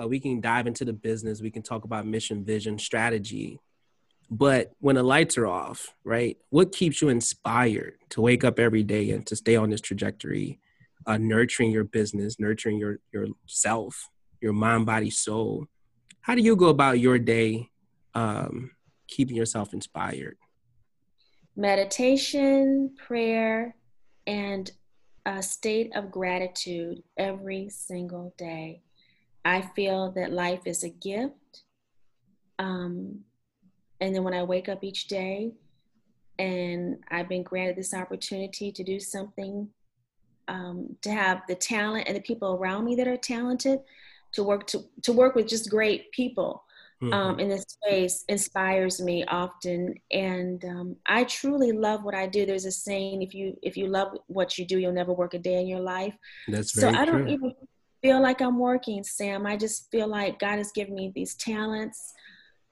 Uh, 0.00 0.08
we 0.08 0.20
can 0.20 0.40
dive 0.40 0.66
into 0.66 0.84
the 0.84 0.92
business, 0.92 1.42
we 1.42 1.50
can 1.50 1.62
talk 1.62 1.84
about 1.84 2.06
mission, 2.06 2.44
vision, 2.44 2.78
strategy. 2.78 3.60
But 4.30 4.70
when 4.78 4.94
the 4.94 5.02
lights 5.02 5.36
are 5.36 5.46
off, 5.48 5.94
right, 6.04 6.38
what 6.50 6.72
keeps 6.72 7.02
you 7.02 7.08
inspired 7.08 7.94
to 8.10 8.20
wake 8.20 8.44
up 8.44 8.60
every 8.60 8.84
day 8.84 9.10
and 9.10 9.26
to 9.26 9.34
stay 9.34 9.56
on 9.56 9.70
this 9.70 9.80
trajectory, 9.80 10.60
uh, 11.04 11.18
nurturing 11.18 11.72
your 11.72 11.82
business, 11.82 12.38
nurturing 12.38 12.78
your 12.78 13.00
yourself, 13.12 14.08
your 14.40 14.52
mind, 14.52 14.86
body, 14.86 15.10
soul. 15.10 15.66
How 16.20 16.34
do 16.34 16.42
you 16.42 16.56
go 16.56 16.68
about 16.68 16.98
your 16.98 17.18
day 17.18 17.68
um, 18.14 18.70
keeping 19.08 19.36
yourself 19.36 19.72
inspired? 19.72 20.36
Meditation, 21.56 22.94
prayer, 23.06 23.74
and 24.26 24.70
a 25.26 25.42
state 25.42 25.94
of 25.94 26.10
gratitude 26.10 27.02
every 27.16 27.68
single 27.68 28.34
day. 28.38 28.82
I 29.44 29.62
feel 29.62 30.12
that 30.12 30.32
life 30.32 30.60
is 30.66 30.84
a 30.84 30.88
gift. 30.88 31.64
Um, 32.58 33.20
and 34.00 34.14
then 34.14 34.24
when 34.24 34.34
I 34.34 34.42
wake 34.42 34.68
up 34.68 34.84
each 34.84 35.08
day 35.08 35.52
and 36.38 36.98
I've 37.10 37.28
been 37.28 37.42
granted 37.42 37.76
this 37.76 37.94
opportunity 37.94 38.72
to 38.72 38.82
do 38.82 38.98
something, 39.00 39.68
um, 40.48 40.96
to 41.02 41.10
have 41.10 41.42
the 41.48 41.54
talent 41.54 42.08
and 42.08 42.16
the 42.16 42.22
people 42.22 42.54
around 42.54 42.84
me 42.84 42.96
that 42.96 43.08
are 43.08 43.16
talented, 43.16 43.80
to 44.32 44.44
work 44.44 44.66
to 44.68 44.78
to 45.02 45.12
work 45.12 45.34
with 45.34 45.46
just 45.48 45.70
great 45.70 46.10
people 46.12 46.64
um, 47.12 47.36
Mhm. 47.36 47.40
in 47.40 47.48
this 47.48 47.64
space 47.68 48.24
inspires 48.28 49.00
me 49.00 49.24
often. 49.24 49.94
And 50.12 50.62
um, 50.64 50.96
i 51.06 51.24
truly 51.24 51.72
love 51.72 52.04
what 52.04 52.14
i 52.14 52.26
do. 52.26 52.44
There's 52.46 52.66
a 52.66 52.72
saying 52.72 53.22
if 53.22 53.34
you 53.34 53.56
if 53.62 53.76
you 53.76 53.86
love 53.86 54.08
what 54.26 54.58
you 54.58 54.64
do 54.66 54.78
you'll 54.78 54.92
never 54.92 55.12
work 55.12 55.34
a 55.34 55.38
day 55.38 55.60
in 55.60 55.66
your 55.66 55.80
life. 55.80 56.14
That's 56.48 56.72
so 56.72 56.82
very 56.82 56.94
i 56.94 57.04
don't 57.04 57.24
true. 57.26 57.32
even 57.34 57.54
feel 58.02 58.20
like 58.22 58.40
i'm 58.40 58.58
working 58.58 59.02
sam. 59.04 59.46
I 59.46 59.56
just 59.56 59.90
feel 59.90 60.08
like 60.08 60.38
god 60.38 60.58
has 60.58 60.72
given 60.72 60.94
me 60.94 61.12
these 61.14 61.34
talents 61.36 62.12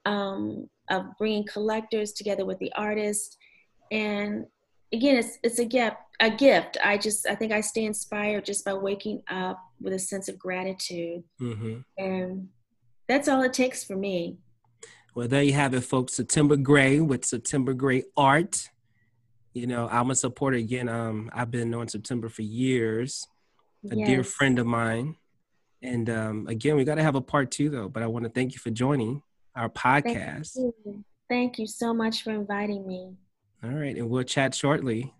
um, 0.04 0.68
of 0.90 1.04
bringing 1.18 1.46
collectors 1.46 2.12
together 2.12 2.44
with 2.46 2.58
the 2.60 2.72
artists 2.76 3.36
and 3.90 4.46
again 4.92 5.16
it's 5.16 5.38
it's 5.42 5.58
a 5.58 5.64
gift 5.64 5.96
a 6.20 6.30
gift 6.30 6.76
i 6.82 6.96
just 6.96 7.26
i 7.28 7.34
think 7.34 7.52
i 7.52 7.60
stay 7.60 7.84
inspired 7.84 8.44
just 8.44 8.64
by 8.64 8.72
waking 8.74 9.22
up 9.28 9.58
with 9.80 9.92
a 9.92 9.98
sense 9.98 10.28
of 10.28 10.38
gratitude 10.38 11.22
hmm 11.38 11.78
and 11.96 12.48
that's 13.06 13.28
all 13.28 13.42
it 13.42 13.52
takes 13.52 13.84
for 13.84 13.96
me 13.96 14.38
Well, 15.14 15.26
there 15.28 15.42
you 15.42 15.54
have 15.54 15.74
it, 15.74 15.80
folks. 15.80 16.14
September 16.14 16.56
Gray 16.56 17.00
with 17.00 17.24
September 17.24 17.72
Gray 17.74 18.04
Art. 18.16 18.68
You 19.52 19.66
know, 19.66 19.88
I'm 19.90 20.10
a 20.10 20.14
supporter 20.14 20.58
again. 20.58 20.88
Um, 20.88 21.30
I've 21.32 21.50
been 21.50 21.70
knowing 21.70 21.88
September 21.88 22.28
for 22.28 22.42
years. 22.42 23.26
A 23.90 23.96
dear 23.96 24.22
friend 24.22 24.58
of 24.58 24.66
mine. 24.66 25.16
And 25.82 26.08
um, 26.10 26.46
again, 26.48 26.76
we 26.76 26.84
got 26.84 26.96
to 26.96 27.02
have 27.02 27.16
a 27.16 27.20
part 27.20 27.50
two 27.50 27.68
though. 27.70 27.88
But 27.88 28.02
I 28.02 28.06
want 28.06 28.26
to 28.26 28.30
thank 28.30 28.52
you 28.52 28.60
for 28.60 28.70
joining 28.70 29.22
our 29.56 29.68
podcast. 29.68 30.52
Thank 30.54 30.74
you. 30.84 31.04
Thank 31.28 31.58
you 31.58 31.66
so 31.66 31.92
much 31.92 32.22
for 32.22 32.30
inviting 32.30 32.86
me. 32.86 33.16
All 33.62 33.70
right, 33.70 33.96
and 33.96 34.08
we'll 34.08 34.22
chat 34.22 34.54
shortly. 34.54 35.12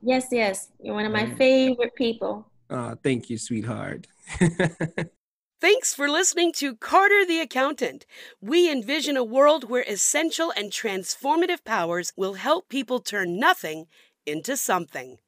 Yes, 0.00 0.28
yes. 0.32 0.68
You're 0.80 0.94
one 0.94 1.04
of 1.04 1.12
my 1.12 1.24
Right. 1.24 1.36
favorite 1.36 1.94
people. 1.94 2.46
Uh, 2.70 2.96
thank 3.02 3.28
you, 3.30 3.38
sweetheart. 3.38 4.06
Thanks 5.60 5.94
for 5.94 6.08
listening 6.08 6.52
to 6.54 6.74
Carter 6.74 7.24
the 7.24 7.38
Accountant. 7.38 8.04
We 8.40 8.68
envision 8.70 9.16
a 9.16 9.22
world 9.22 9.70
where 9.70 9.84
essential 9.86 10.52
and 10.56 10.72
transformative 10.72 11.64
powers 11.64 12.12
will 12.16 12.34
help 12.34 12.68
people 12.68 12.98
turn 12.98 13.38
nothing 13.38 13.86
into 14.26 14.56
something. 14.56 15.18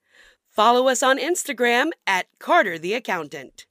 Follow 0.51 0.89
us 0.89 1.03
on 1.05 1.19
Instagram 1.19 1.91
at 2.07 2.27
Carter 2.41 2.79
the 2.79 2.95
Accountant. 2.95 3.67